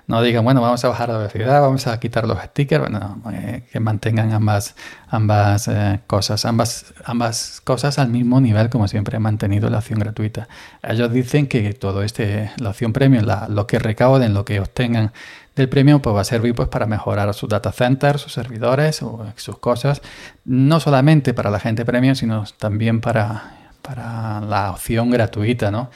No 0.07 0.21
digan, 0.23 0.45
bueno, 0.45 0.61
vamos 0.61 0.85
a 0.85 0.89
bajar 0.89 1.09
la 1.09 1.19
velocidad, 1.19 1.63
vamos 1.63 1.87
a 1.87 1.99
quitar 1.99 2.27
los 2.27 2.39
stickers, 2.39 2.83
bueno, 2.83 3.23
eh, 3.33 3.65
que 3.73 3.81
mantengan 3.81 4.33
ambas, 4.33 4.75
ambas 5.09 5.67
eh, 5.69 6.01
cosas, 6.07 6.45
ambas, 6.45 6.93
ambas 7.05 7.63
cosas 7.65 7.99
al 7.99 8.09
mismo 8.11 8.41
nivel 8.41 8.69
como 8.69 8.87
siempre 8.87 9.17
he 9.17 9.21
mantenido 9.21 9.71
la 9.71 9.79
opción 9.79 9.99
gratuita. 9.99 10.47
Ellos 10.83 11.11
dicen 11.13 11.47
que 11.47 11.73
todo 11.73 12.03
este, 12.03 12.51
la 12.59 12.71
opción 12.71 12.93
premium, 12.93 13.25
lo 13.49 13.67
que 13.67 13.79
recauden, 13.79 14.35
lo 14.35 14.45
que 14.45 14.61
obtengan 14.61 15.13
del 15.57 15.69
premium, 15.69 16.01
pues 16.01 16.15
va 16.15 16.21
a 16.21 16.25
servir 16.25 16.55
pues 16.55 16.69
para 16.69 16.87
mejorar 16.87 17.33
sus 17.33 17.49
data 17.49 17.73
centers, 17.73 18.21
sus 18.21 18.33
servidores, 18.33 19.03
o 19.03 19.25
sus 19.37 19.59
cosas, 19.59 20.03
no 20.45 20.81
solamente 20.81 21.33
para 21.33 21.51
la 21.51 21.61
gente 21.61 21.85
premium, 21.85 22.15
sino 22.15 22.45
también 22.59 23.01
para 23.01 23.65
para 23.85 24.41
la 24.41 24.71
opción 24.71 25.11
gratuita, 25.11 25.71
¿no? 25.71 25.91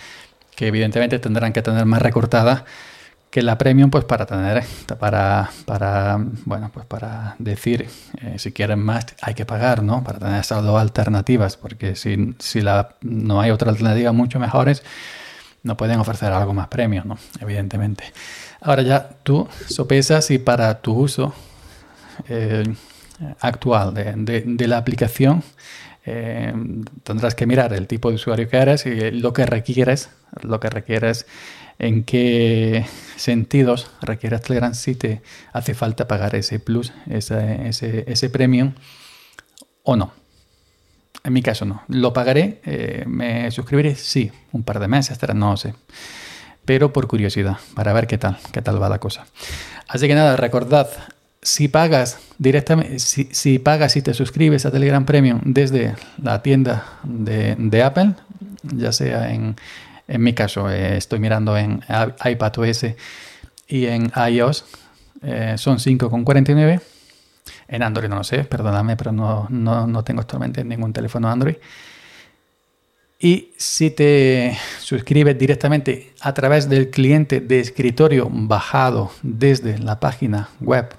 Que 0.55 0.68
evidentemente 0.68 1.18
tendrán 1.18 1.53
que 1.53 1.62
tener 1.62 1.87
más 1.87 2.03
recortada 2.03 2.64
que 3.31 3.43
la 3.43 3.59
premium, 3.59 3.91
pues 3.91 4.05
para 4.05 4.27
tener, 4.27 4.64
para, 4.99 5.51
para 5.67 6.19
bueno, 6.45 6.71
pues 6.73 6.87
para 6.87 7.37
decir, 7.38 7.88
eh, 8.23 8.38
si 8.38 8.53
quieren 8.53 8.79
más 8.79 9.07
hay 9.21 9.35
que 9.35 9.45
pagar, 9.45 9.83
¿no? 9.83 10.03
Para 10.03 10.19
tener 10.19 10.41
esas 10.41 10.62
dos 10.62 10.81
alternativas, 10.81 11.57
porque 11.57 11.95
si, 11.95 12.35
si 12.38 12.61
la, 12.61 12.97
no 13.03 13.41
hay 13.41 13.51
otra 13.51 13.71
alternativa 13.71 14.12
mucho 14.12 14.38
mejores, 14.38 14.83
no 15.62 15.77
pueden 15.77 16.01
ofrecer 16.01 16.33
algo 16.33 16.55
más 16.55 16.69
premium, 16.69 17.07
¿no? 17.07 17.19
Evidentemente. 17.41 18.05
Ahora 18.61 18.83
ya 18.83 19.09
tú 19.23 19.47
sopesas 19.69 20.25
si 20.25 20.38
para 20.38 20.81
tu 20.81 20.95
uso 20.95 21.35
eh, 22.29 22.64
actual 23.41 23.93
de, 23.95 24.43
de 24.47 24.67
la 24.69 24.79
aplicación 24.79 25.43
eh, 26.11 26.55
tendrás 27.03 27.35
que 27.35 27.45
mirar 27.45 27.75
el 27.75 27.87
tipo 27.87 28.09
de 28.09 28.14
usuario 28.14 28.49
que 28.49 28.57
eres 28.57 28.87
y 28.87 29.11
lo 29.11 29.35
que 29.35 29.45
requieres, 29.45 30.09
lo 30.41 30.59
que 30.59 30.71
requieres, 30.71 31.27
en 31.79 32.05
qué 32.05 32.85
sentidos 33.17 33.91
requieres 34.03 34.43
Telegram 34.43 34.75
si 34.75 34.95
te 34.95 35.23
hace 35.53 35.75
falta 35.75 36.09
pagar 36.09 36.35
ese 36.35 36.59
plus, 36.59 36.93
ese, 37.09 37.69
ese, 38.07 38.31
premium 38.31 38.73
o 39.85 39.97
no. 39.97 40.12
En 41.25 41.33
mi 41.33 41.43
caso 41.43 41.64
no. 41.64 41.83
¿Lo 41.88 42.12
pagaré? 42.12 42.61
Eh, 42.64 43.05
¿Me 43.07 43.51
suscribiré? 43.51 43.95
Sí, 43.95 44.31
un 44.53 44.62
par 44.62 44.81
de 44.81 44.88
meses, 44.88 45.19
no 45.35 45.57
sé. 45.57 45.75
Pero 46.64 46.93
por 46.93 47.07
curiosidad, 47.07 47.59
para 47.75 47.93
ver 47.93 48.07
qué 48.07 48.19
tal, 48.19 48.38
qué 48.53 48.62
tal 48.62 48.83
va 48.83 48.88
la 48.88 48.99
cosa. 48.99 49.27
Así 49.88 50.07
que 50.07 50.14
nada, 50.14 50.37
recordad, 50.37 50.88
si 51.43 51.69
pagas 51.69 52.19
directamente, 52.38 52.99
si, 52.99 53.59
pagas 53.59 53.97
y 53.97 54.03
te 54.03 54.12
suscribes 54.12 54.67
a 54.67 54.71
Telegram 54.71 55.05
Premium 55.05 55.41
desde 55.45 55.95
la 56.23 56.43
tienda 56.43 56.85
de, 57.05 57.83
Apple, 57.83 58.12
ya 58.62 58.93
sea 58.93 59.33
en, 59.33 59.57
en 60.09 60.23
mi 60.23 60.33
caso, 60.33 60.71
eh, 60.71 60.97
estoy 60.97 61.21
mirando 61.21 61.57
en 61.57 61.85
iPadOS 62.25 62.87
y 63.68 63.87
en 63.87 64.11
iOS, 64.31 64.64
eh, 65.23 65.55
son 65.59 65.79
5,49. 65.79 66.81
En 67.68 67.83
Android 67.83 68.09
no 68.09 68.16
lo 68.16 68.25
sé, 68.25 68.44
perdóname, 68.44 68.97
pero 68.97 69.12
no, 69.12 69.47
no, 69.51 69.87
no 69.87 70.03
tengo 70.03 70.23
actualmente 70.23 70.64
ningún 70.64 70.92
teléfono 70.92 71.29
Android. 71.29 71.57
Y 73.21 73.51
si 73.57 73.90
te 73.90 74.57
suscribes 74.81 75.37
directamente 75.37 76.14
a 76.21 76.33
través 76.35 76.68
del 76.68 76.88
cliente 76.88 77.40
de 77.40 77.61
escritorio 77.61 78.29
bajado 78.31 79.11
desde 79.23 79.79
la 79.79 79.99
página 79.99 80.49
web 80.61 80.94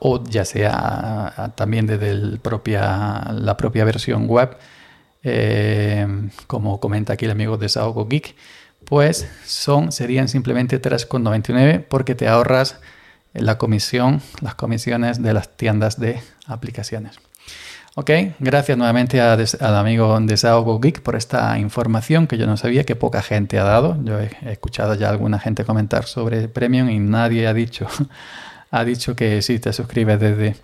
o 0.00 0.22
ya 0.24 0.44
sea 0.44 1.52
también 1.54 1.86
desde 1.86 2.14
la 2.14 3.56
propia 3.56 3.84
versión 3.84 4.26
web, 4.26 4.56
eh, 5.22 6.06
como 6.46 6.80
comenta 6.80 7.14
aquí 7.14 7.24
el 7.26 7.30
amigo 7.30 7.56
de 7.56 7.68
Saogo 7.68 8.06
Geek, 8.06 8.34
pues 8.84 9.28
son, 9.44 9.92
serían 9.92 10.28
simplemente 10.28 10.80
3,99 10.80 11.84
porque 11.88 12.14
te 12.14 12.28
ahorras 12.28 12.80
la 13.32 13.58
comisión, 13.58 14.20
las 14.40 14.54
comisiones 14.54 15.22
de 15.22 15.32
las 15.32 15.56
tiendas 15.56 16.00
de 16.00 16.20
aplicaciones. 16.46 17.20
Ok, 17.96 18.10
gracias 18.38 18.78
nuevamente 18.78 19.20
al 19.20 19.76
amigo 19.76 20.18
Desahogo 20.20 20.78
Geek 20.78 21.02
por 21.02 21.16
esta 21.16 21.58
información 21.58 22.28
que 22.28 22.38
yo 22.38 22.46
no 22.46 22.56
sabía 22.56 22.84
que 22.84 22.94
poca 22.94 23.20
gente 23.20 23.58
ha 23.58 23.64
dado. 23.64 23.98
Yo 24.04 24.20
he, 24.20 24.30
escuchado 24.44 24.94
ya 24.94 25.10
alguna 25.10 25.40
gente 25.40 25.64
comentar 25.64 26.04
sobre 26.04 26.46
Premium 26.46 26.88
y 26.88 27.00
nadie 27.00 27.48
ha 27.48 27.52
dicho 27.52 27.88
ha 28.70 28.84
dicho 28.84 29.16
que 29.16 29.42
sí 29.42 29.58
te 29.58 29.72
suscribes 29.72 30.20
desde, 30.20 30.56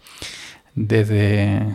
desde, 0.76 1.74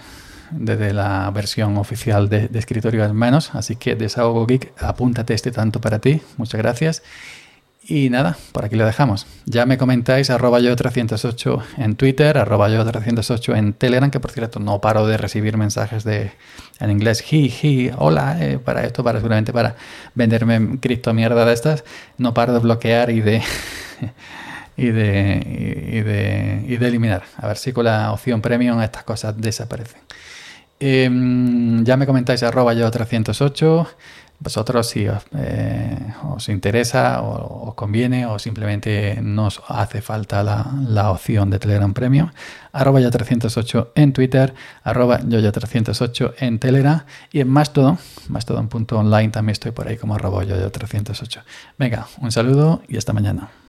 desde 0.51 0.93
la 0.93 1.29
versión 1.31 1.77
oficial 1.77 2.29
de, 2.29 2.49
escritorio 2.53 3.03
al 3.03 3.13
menos. 3.13 3.53
Así 3.55 3.75
que 3.75 3.95
Desahogo 3.95 4.45
Geek, 4.45 4.73
apúntate 4.81 5.33
este 5.33 5.51
tanto 5.51 5.81
para 5.81 5.99
ti. 5.99 6.21
Muchas 6.37 6.59
gracias. 6.59 7.03
Y 7.83 8.11
nada, 8.11 8.37
por 8.51 8.63
aquí 8.63 8.75
lo 8.75 8.85
dejamos. 8.85 9.25
Ya 9.45 9.65
me 9.65 9.77
comentáis 9.77 10.29
arroba 10.29 10.59
yo 10.59 10.75
308 10.75 11.63
en 11.77 11.95
Twitter, 11.95 12.37
arroba 12.37 12.69
yo 12.69 12.85
308 12.85 13.55
en 13.55 13.73
Telegram, 13.73 14.11
que 14.11 14.19
por 14.19 14.31
cierto 14.31 14.59
no 14.59 14.79
paro 14.79 15.07
de 15.07 15.17
recibir 15.17 15.57
mensajes 15.57 16.03
de 16.03 16.31
en 16.79 16.91
inglés, 16.91 17.23
hi, 17.31 17.49
hi, 17.49 17.91
hola, 17.97 18.37
eh, 18.39 18.59
para 18.59 18.83
esto, 18.83 19.03
para 19.03 19.19
seguramente 19.19 19.51
para 19.51 19.75
venderme 20.13 20.79
cripto 20.79 21.13
mierda 21.13 21.43
de 21.43 21.53
estas. 21.53 21.83
No 22.17 22.33
paro 22.33 22.53
de 22.53 22.59
bloquear 22.59 23.09
y 23.09 23.21
de 23.21 23.41
y 24.77 24.87
de, 24.87 26.03
de, 26.03 26.65
y 26.67 26.77
de 26.77 26.87
eliminar. 26.87 27.23
A 27.37 27.47
ver 27.47 27.57
si 27.57 27.73
con 27.73 27.85
la 27.85 28.11
opción 28.11 28.41
premium 28.41 28.81
estas 28.81 29.03
cosas 29.03 29.35
desaparecen. 29.37 30.01
Em, 30.83 31.83
ya 31.85 31.95
me 31.95 32.07
comentáis 32.07 32.41
arroba 32.41 32.73
yo 32.73 32.89
308. 32.89 33.87
Vosotros 34.39 34.87
si 34.87 35.07
os, 35.07 35.21
eh, 35.37 35.95
interesa 36.47 37.21
o 37.21 37.69
os 37.69 37.75
conviene 37.75 38.25
o 38.25 38.39
simplemente 38.39 39.19
nos 39.21 39.61
hace 39.67 40.01
falta 40.01 40.41
la, 40.41 41.11
opción 41.11 41.51
de 41.51 41.59
Telegram 41.59 41.93
Premium. 41.93 42.31
Arroba 42.71 42.99
yo 42.99 43.11
308 43.11 43.91
en 43.93 44.11
Twitter, 44.13 44.55
arroba 44.83 45.19
yo 45.23 45.51
308 45.51 46.33
en 46.39 46.57
Telegram 46.57 47.03
y 47.31 47.41
en 47.41 47.49
Mastodon, 47.49 47.99
Mastodon.online 48.29 49.29
también 49.29 49.53
estoy 49.53 49.73
por 49.73 49.87
ahí 49.87 49.97
como 49.97 50.15
arroba 50.15 50.43
yo 50.43 50.71
308. 50.71 51.41
Venga, 51.77 52.07
un 52.19 52.31
saludo 52.31 52.81
y 52.87 52.97
hasta 52.97 53.13
mañana. 53.13 53.51